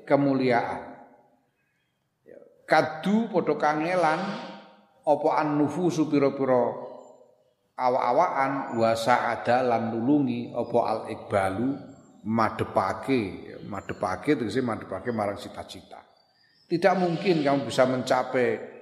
[0.09, 0.97] kemuliaan.
[2.65, 4.21] Kadu padha kangelan
[5.53, 6.73] nufusu pira-pira
[7.77, 11.77] awa-awaan wasa ada lan nulungi apa al ikbalu
[12.25, 13.21] madepake
[13.69, 16.01] madepake tegese madepake marang cita-cita.
[16.65, 18.74] Tidak mungkin kamu bisa mencapai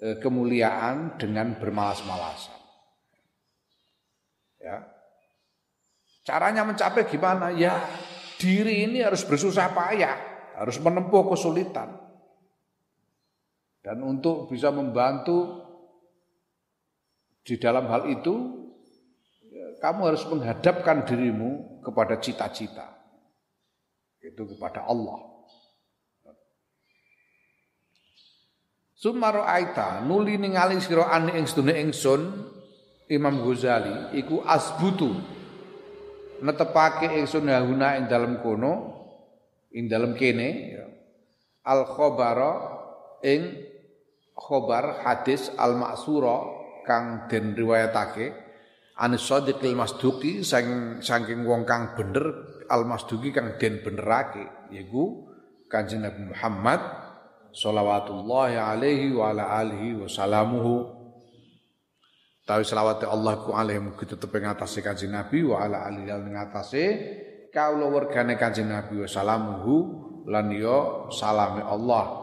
[0.00, 2.58] kemuliaan dengan bermalas-malasan
[4.60, 4.80] ya
[6.24, 7.76] caranya mencapai gimana ya
[8.40, 10.16] diri ini harus bersusah payah
[10.56, 12.00] harus menempuh kesulitan
[13.80, 15.70] dan untuk bisa membantu
[17.40, 18.34] di dalam hal itu
[19.48, 23.00] ya, kamu harus menghadapkan dirimu kepada cita-cita.
[24.20, 25.29] Itu kepada Allah.
[29.00, 32.20] Sumaro aita nuli ningali sira ane ing sedune ingsun
[33.08, 35.16] Imam Ghazali iku asbutu
[36.44, 38.72] netepake ingsun hahuna ing dalem kono
[39.72, 40.84] ing dalem kene ya.
[41.64, 42.52] al khabara
[43.24, 43.56] ing
[44.36, 46.44] khobar hadis al maksura
[46.84, 48.36] kang den riwayatake
[49.00, 52.36] anis sadiqil masduki sang saking wong kang bener
[52.68, 55.24] al masduki kang den benerake yaiku
[55.70, 57.09] Kanjeng Nabi Muhammad
[57.50, 60.74] sallallahu alaihi wa ala alihi wa salamuhu.
[62.46, 66.84] Tawi selawat Allah ku alaihi mugi tetep ing atase Nabi wa ala alihi ing atase
[67.54, 69.74] kaula wergane Kanjeng Nabi wa salamuhu
[70.26, 72.20] lan yo salame Allah.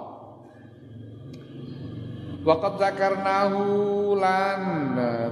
[2.47, 4.61] Waqat zakarnahu lan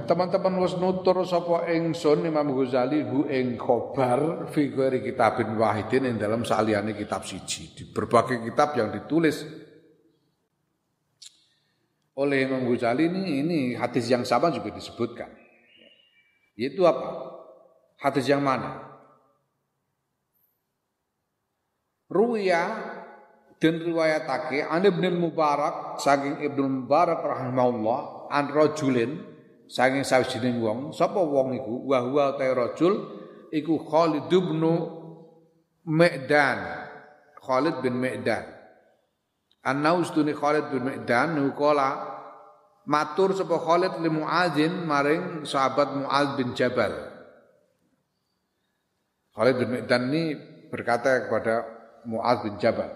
[0.04, 4.68] teman-teman wis nutur sapa ingsun Imam Ghazali hu ing khobar fi
[5.00, 7.72] kitabin wahidin ing dalam saliyane kitab siji.
[7.72, 9.65] Di berbagai kitab yang ditulis
[12.16, 15.28] oleh Imam Ghazali ini ini hadis yang sama juga disebutkan.
[16.56, 17.36] Yaitu apa?
[18.00, 18.80] Hadis yang mana?
[22.08, 22.64] Ruya
[23.60, 29.20] dan riwayatake an Ibnu Mubarak saking Ibnu Mubarak rahimahullah an rajulin
[29.68, 31.84] saking sawijining wong sapa wong iku?
[31.84, 32.94] Wa huwa ta rajul
[33.52, 34.64] iku Khalid bin
[35.84, 36.58] Me'dan
[37.44, 38.55] Khalid bin Me'dan
[39.66, 42.14] An-Naus duni Khalid bin Me'dan nukola
[42.86, 46.94] matur sapa Khalid li Muadzin maring sahabat Muadz bin Jabal.
[49.34, 50.38] Khalid bin Me'dan ini
[50.70, 51.66] berkata kepada
[52.06, 52.94] Muadz bin Jabal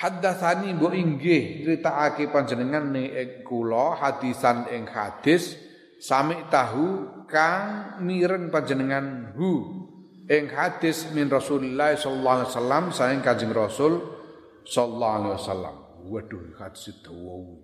[0.00, 5.60] Haddatsani mbok inggih critakake panjenengan ing kula hadisan ing hadis
[6.00, 9.84] sami tahu kang mireng panjenengan hu
[10.24, 14.19] ing hadis min Rasulullah sallallahu alaihi wasallam saking Kanjeng Rasul
[14.66, 15.76] sallallahu alaihi wasallam.
[16.10, 17.60] Waduh hadis dawa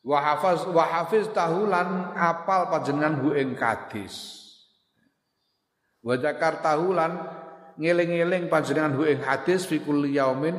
[0.00, 4.40] Wa hafiz wa hafiz tahulan apal panjenengan hu ing hadis.
[6.00, 7.20] Wa zakar tahulan
[7.76, 10.56] ngeling-eling panjenengan hu ing hadis fi kulli yaumin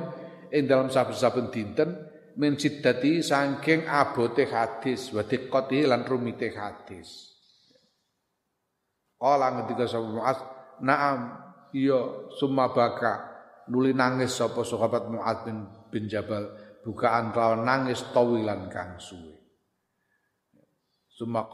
[0.53, 1.89] ing dalam saben-saben dinten
[2.37, 7.33] min siddati saking abote hadis wa diqqati lan rumite hadis.
[9.17, 10.39] Kala ngendika sapa Muaz,
[10.81, 11.19] "Na'am,
[11.73, 13.30] iya summa baka."
[13.71, 16.43] Nuli nangis sapa sahabat Muaz bin, bin Jabal.
[16.83, 19.39] Bukaan kelawan nangis tawilan kang suwe.
[21.07, 21.47] Summa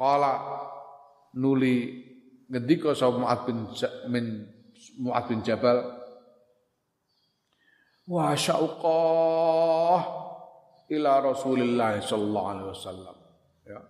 [1.37, 2.01] nuli
[2.49, 3.69] ngendika sapa Muaz bin,
[4.09, 4.25] bin
[4.97, 5.77] Mu'ad bin Jabal
[8.07, 10.01] wa syauqah
[10.87, 13.17] ila Rasulillah sallallahu alaihi wasallam.
[13.67, 13.81] Ya.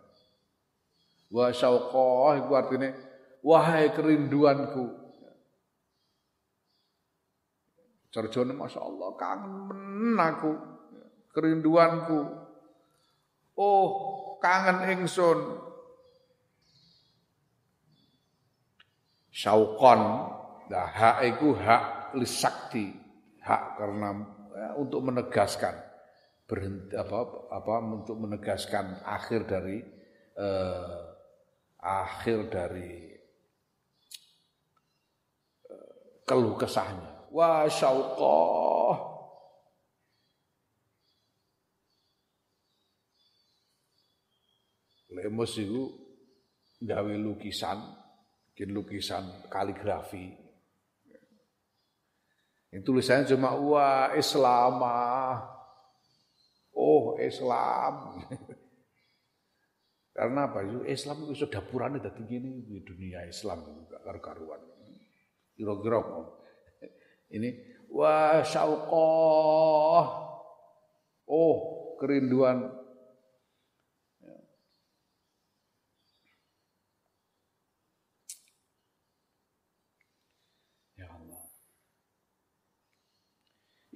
[1.29, 2.89] Wa syauqah itu artinya
[3.45, 5.06] wahai kerinduanku
[8.09, 10.51] Cerjone Masya Allah kangen aku
[11.35, 12.21] kerinduanku
[13.59, 13.87] oh
[14.39, 15.39] kangen ingsun
[19.29, 20.33] syauqan
[20.67, 22.91] Nah, hak itu hak lisakti,
[23.39, 24.09] hak karena
[24.51, 25.75] ya, untuk menegaskan
[26.47, 29.79] berhenti apa apa untuk menegaskan akhir dari
[30.35, 31.03] eh,
[31.79, 33.15] akhir dari
[35.71, 35.91] eh,
[36.27, 37.15] keluh kesahnya.
[37.31, 39.15] Wa syauqah
[45.17, 45.97] Lemos itu
[46.77, 47.81] gawe lukisan,
[48.53, 50.47] mungkin lukisan kaligrafi
[52.77, 54.77] yang tulisannya cuma wah Islam.
[56.77, 58.21] Oh Islam.
[60.17, 60.65] Karena apa?
[60.89, 64.61] Islam itu sudah purane dadi gini di dunia Islam juga karu-karuan.
[65.57, 65.97] Kira-kira
[67.31, 67.49] ini
[67.91, 70.05] wah syauqah.
[71.27, 71.57] Oh,
[71.99, 72.71] kerinduan.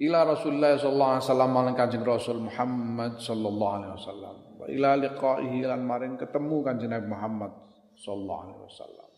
[0.02, 4.36] Ila Rasulullah sallallahu alaihi wasallam lan Kanjeng Rasul Muhammad sallallahu alaihi wasallam.
[4.58, 7.52] Wa ila liqaihi lan maring ketemu Kanjeng Nabi Muhammad
[7.94, 9.08] sallallahu alaihi wasallam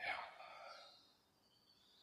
[0.00, 0.16] ya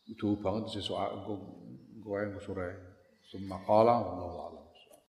[0.05, 2.77] itu banget sih soal gue yang sore
[3.25, 4.64] semua kalah Allah